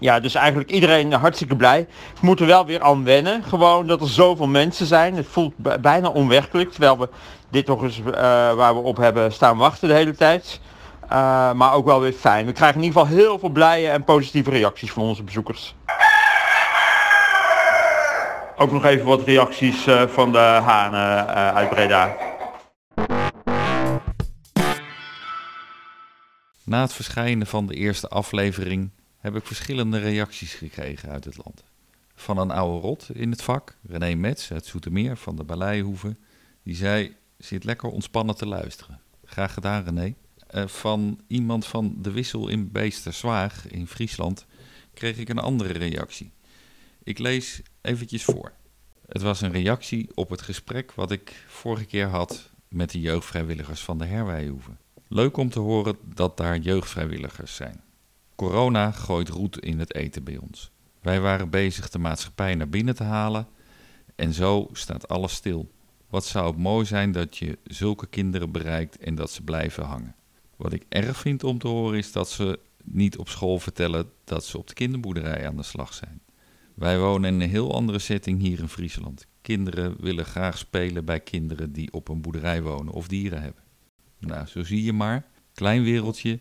Ja, 0.00 0.20
dus 0.20 0.34
eigenlijk 0.34 0.70
iedereen 0.70 1.12
hartstikke 1.12 1.56
blij. 1.56 1.86
We 2.20 2.26
moeten 2.26 2.46
wel 2.46 2.66
weer 2.66 2.82
aan 2.82 3.04
wennen. 3.04 3.42
Gewoon 3.42 3.86
dat 3.86 4.00
er 4.00 4.08
zoveel 4.08 4.46
mensen 4.46 4.86
zijn. 4.86 5.16
Het 5.16 5.26
voelt 5.26 5.54
bijna 5.80 6.08
onwerkelijk. 6.08 6.70
Terwijl 6.70 6.98
we 6.98 7.08
dit 7.50 7.66
toch 7.66 7.82
eens 7.82 7.98
uh, 7.98 8.12
waar 8.52 8.74
we 8.74 8.80
op 8.80 8.96
hebben 8.96 9.32
staan 9.32 9.56
wachten 9.56 9.88
de 9.88 9.94
hele 9.94 10.14
tijd. 10.14 10.60
Uh, 11.04 11.52
maar 11.52 11.72
ook 11.72 11.84
wel 11.84 12.00
weer 12.00 12.12
fijn. 12.12 12.46
We 12.46 12.52
krijgen 12.52 12.80
in 12.80 12.86
ieder 12.86 13.00
geval 13.00 13.16
heel 13.16 13.38
veel 13.38 13.48
blije 13.48 13.88
en 13.88 14.04
positieve 14.04 14.50
reacties 14.50 14.92
van 14.92 15.02
onze 15.02 15.22
bezoekers. 15.22 15.74
Ook 18.56 18.72
nog 18.72 18.84
even 18.84 19.06
wat 19.06 19.22
reacties 19.22 19.86
van 20.06 20.32
de 20.32 20.38
hanen 20.38 21.26
uit 21.54 21.68
Breda. 21.68 22.16
Na 26.64 26.80
het 26.80 26.92
verschijnen 26.92 27.46
van 27.46 27.66
de 27.66 27.74
eerste 27.74 28.08
aflevering 28.08 28.90
heb 29.20 29.36
ik 29.36 29.46
verschillende 29.46 29.98
reacties 29.98 30.54
gekregen 30.54 31.08
uit 31.08 31.24
het 31.24 31.36
land. 31.44 31.64
Van 32.14 32.38
een 32.38 32.50
oude 32.50 32.86
rot 32.86 33.08
in 33.12 33.30
het 33.30 33.42
vak, 33.42 33.76
René 33.82 34.14
Metz 34.14 34.52
uit 34.52 34.66
Zoetermeer 34.66 35.16
van 35.16 35.36
de 35.36 35.44
Baleihoeve, 35.44 36.16
die 36.62 36.74
zei, 36.74 37.16
zit 37.38 37.64
lekker 37.64 37.88
ontspannen 37.88 38.36
te 38.36 38.46
luisteren. 38.46 39.00
Graag 39.24 39.54
gedaan 39.54 39.84
René. 39.84 40.14
Uh, 40.54 40.66
van 40.66 41.20
iemand 41.26 41.66
van 41.66 41.96
de 41.98 42.10
Wissel 42.10 42.48
in 42.48 42.72
Beesterswaag 42.72 43.68
in 43.68 43.86
Friesland 43.86 44.46
kreeg 44.94 45.16
ik 45.16 45.28
een 45.28 45.38
andere 45.38 45.72
reactie. 45.72 46.32
Ik 47.02 47.18
lees 47.18 47.62
eventjes 47.80 48.24
voor. 48.24 48.52
Het 49.06 49.22
was 49.22 49.40
een 49.40 49.52
reactie 49.52 50.08
op 50.14 50.30
het 50.30 50.42
gesprek 50.42 50.92
wat 50.92 51.10
ik 51.10 51.44
vorige 51.46 51.84
keer 51.84 52.06
had 52.06 52.50
met 52.68 52.90
de 52.90 53.00
jeugdvrijwilligers 53.00 53.80
van 53.80 53.98
de 53.98 54.04
Herwijhoeve. 54.04 54.70
Leuk 55.08 55.36
om 55.36 55.50
te 55.50 55.58
horen 55.58 55.96
dat 56.14 56.36
daar 56.36 56.58
jeugdvrijwilligers 56.58 57.54
zijn. 57.54 57.82
Corona 58.40 58.90
gooit 58.90 59.28
roet 59.28 59.58
in 59.58 59.78
het 59.78 59.94
eten 59.94 60.24
bij 60.24 60.36
ons. 60.36 60.70
Wij 61.00 61.20
waren 61.20 61.50
bezig 61.50 61.90
de 61.90 61.98
maatschappij 61.98 62.54
naar 62.54 62.68
binnen 62.68 62.94
te 62.94 63.02
halen 63.02 63.48
en 64.16 64.32
zo 64.32 64.68
staat 64.72 65.08
alles 65.08 65.32
stil. 65.32 65.70
Wat 66.08 66.24
zou 66.24 66.46
het 66.46 66.56
mooi 66.56 66.86
zijn 66.86 67.12
dat 67.12 67.36
je 67.36 67.58
zulke 67.64 68.06
kinderen 68.06 68.52
bereikt 68.52 68.98
en 68.98 69.14
dat 69.14 69.30
ze 69.30 69.42
blijven 69.42 69.84
hangen. 69.84 70.14
Wat 70.56 70.72
ik 70.72 70.84
erg 70.88 71.16
vind 71.16 71.44
om 71.44 71.58
te 71.58 71.68
horen 71.68 71.98
is 71.98 72.12
dat 72.12 72.30
ze 72.30 72.58
niet 72.84 73.18
op 73.18 73.28
school 73.28 73.58
vertellen 73.58 74.10
dat 74.24 74.44
ze 74.44 74.58
op 74.58 74.66
de 74.66 74.74
kinderboerderij 74.74 75.46
aan 75.46 75.56
de 75.56 75.62
slag 75.62 75.94
zijn. 75.94 76.20
Wij 76.74 76.98
wonen 76.98 77.34
in 77.34 77.40
een 77.40 77.50
heel 77.50 77.74
andere 77.74 77.98
setting 77.98 78.40
hier 78.40 78.58
in 78.58 78.68
Friesland. 78.68 79.26
Kinderen 79.42 79.96
willen 79.98 80.24
graag 80.24 80.58
spelen 80.58 81.04
bij 81.04 81.20
kinderen 81.20 81.72
die 81.72 81.92
op 81.92 82.08
een 82.08 82.20
boerderij 82.20 82.62
wonen 82.62 82.92
of 82.92 83.08
dieren 83.08 83.42
hebben. 83.42 83.62
Nou, 84.18 84.46
zo 84.46 84.64
zie 84.64 84.84
je 84.84 84.92
maar. 84.92 85.26
Klein 85.54 85.82
wereldje, 85.82 86.38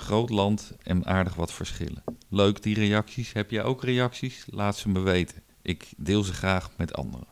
groot 0.00 0.30
land 0.30 0.72
en 0.82 1.06
aardig 1.06 1.34
wat 1.34 1.52
verschillen. 1.52 2.04
Leuk 2.28 2.62
die 2.62 2.74
reacties. 2.74 3.32
Heb 3.32 3.50
jij 3.50 3.62
ook 3.62 3.84
reacties? 3.84 4.44
Laat 4.50 4.76
ze 4.76 4.88
me 4.88 5.00
weten. 5.00 5.42
Ik 5.62 5.88
deel 5.96 6.22
ze 6.22 6.32
graag 6.32 6.70
met 6.76 6.94
anderen. 6.94 7.28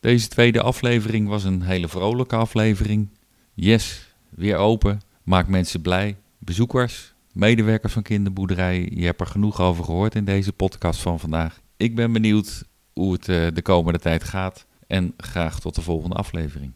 Deze 0.00 0.28
tweede 0.28 0.62
aflevering 0.62 1.28
was 1.28 1.44
een 1.44 1.62
hele 1.62 1.88
vrolijke 1.88 2.36
aflevering. 2.36 3.08
Yes, 3.54 4.14
weer 4.30 4.56
open. 4.56 5.00
Maakt 5.22 5.48
mensen 5.48 5.80
blij. 5.80 6.16
Bezoekers, 6.38 7.14
medewerkers 7.32 7.92
van 7.92 8.02
kinderboerderij, 8.02 8.90
je 8.94 9.04
hebt 9.04 9.20
er 9.20 9.26
genoeg 9.26 9.60
over 9.60 9.84
gehoord 9.84 10.14
in 10.14 10.24
deze 10.24 10.52
podcast 10.52 11.00
van 11.00 11.20
vandaag. 11.20 11.60
Ik 11.76 11.94
ben 11.94 12.12
benieuwd 12.12 12.64
hoe 12.92 13.12
het 13.12 13.24
de 13.54 13.62
komende 13.62 13.98
tijd 13.98 14.24
gaat 14.24 14.66
en 14.86 15.14
graag 15.16 15.60
tot 15.60 15.74
de 15.74 15.82
volgende 15.82 16.14
aflevering. 16.14 16.72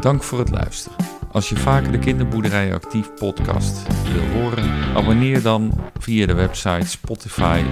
Dank 0.00 0.22
voor 0.22 0.38
het 0.38 0.50
luisteren. 0.50 0.96
Als 1.32 1.48
je 1.48 1.56
vaker 1.56 1.92
de 1.92 1.98
Kinderboerderij 1.98 2.74
Actief 2.74 3.14
podcast 3.14 3.86
wil 4.12 4.40
horen, 4.40 4.94
abonneer 4.94 5.42
dan 5.42 5.72
via 5.98 6.26
de 6.26 6.34
website 6.34 6.86
Spotify. 6.86 7.62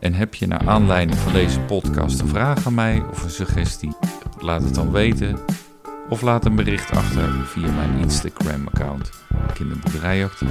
En 0.00 0.14
heb 0.14 0.34
je 0.34 0.46
naar 0.46 0.68
aanleiding 0.68 1.18
van 1.18 1.32
deze 1.32 1.60
podcast 1.60 2.20
een 2.20 2.28
vraag 2.28 2.66
aan 2.66 2.74
mij 2.74 3.02
of 3.10 3.22
een 3.22 3.30
suggestie, 3.30 3.96
laat 4.38 4.62
het 4.62 4.74
dan 4.74 4.92
weten. 4.92 5.38
Of 6.08 6.20
laat 6.20 6.44
een 6.44 6.54
bericht 6.54 6.90
achter 6.90 7.28
via 7.44 7.70
mijn 7.70 7.98
Instagram-account 7.98 9.10
Kinderboerderijjacht. 9.54 10.42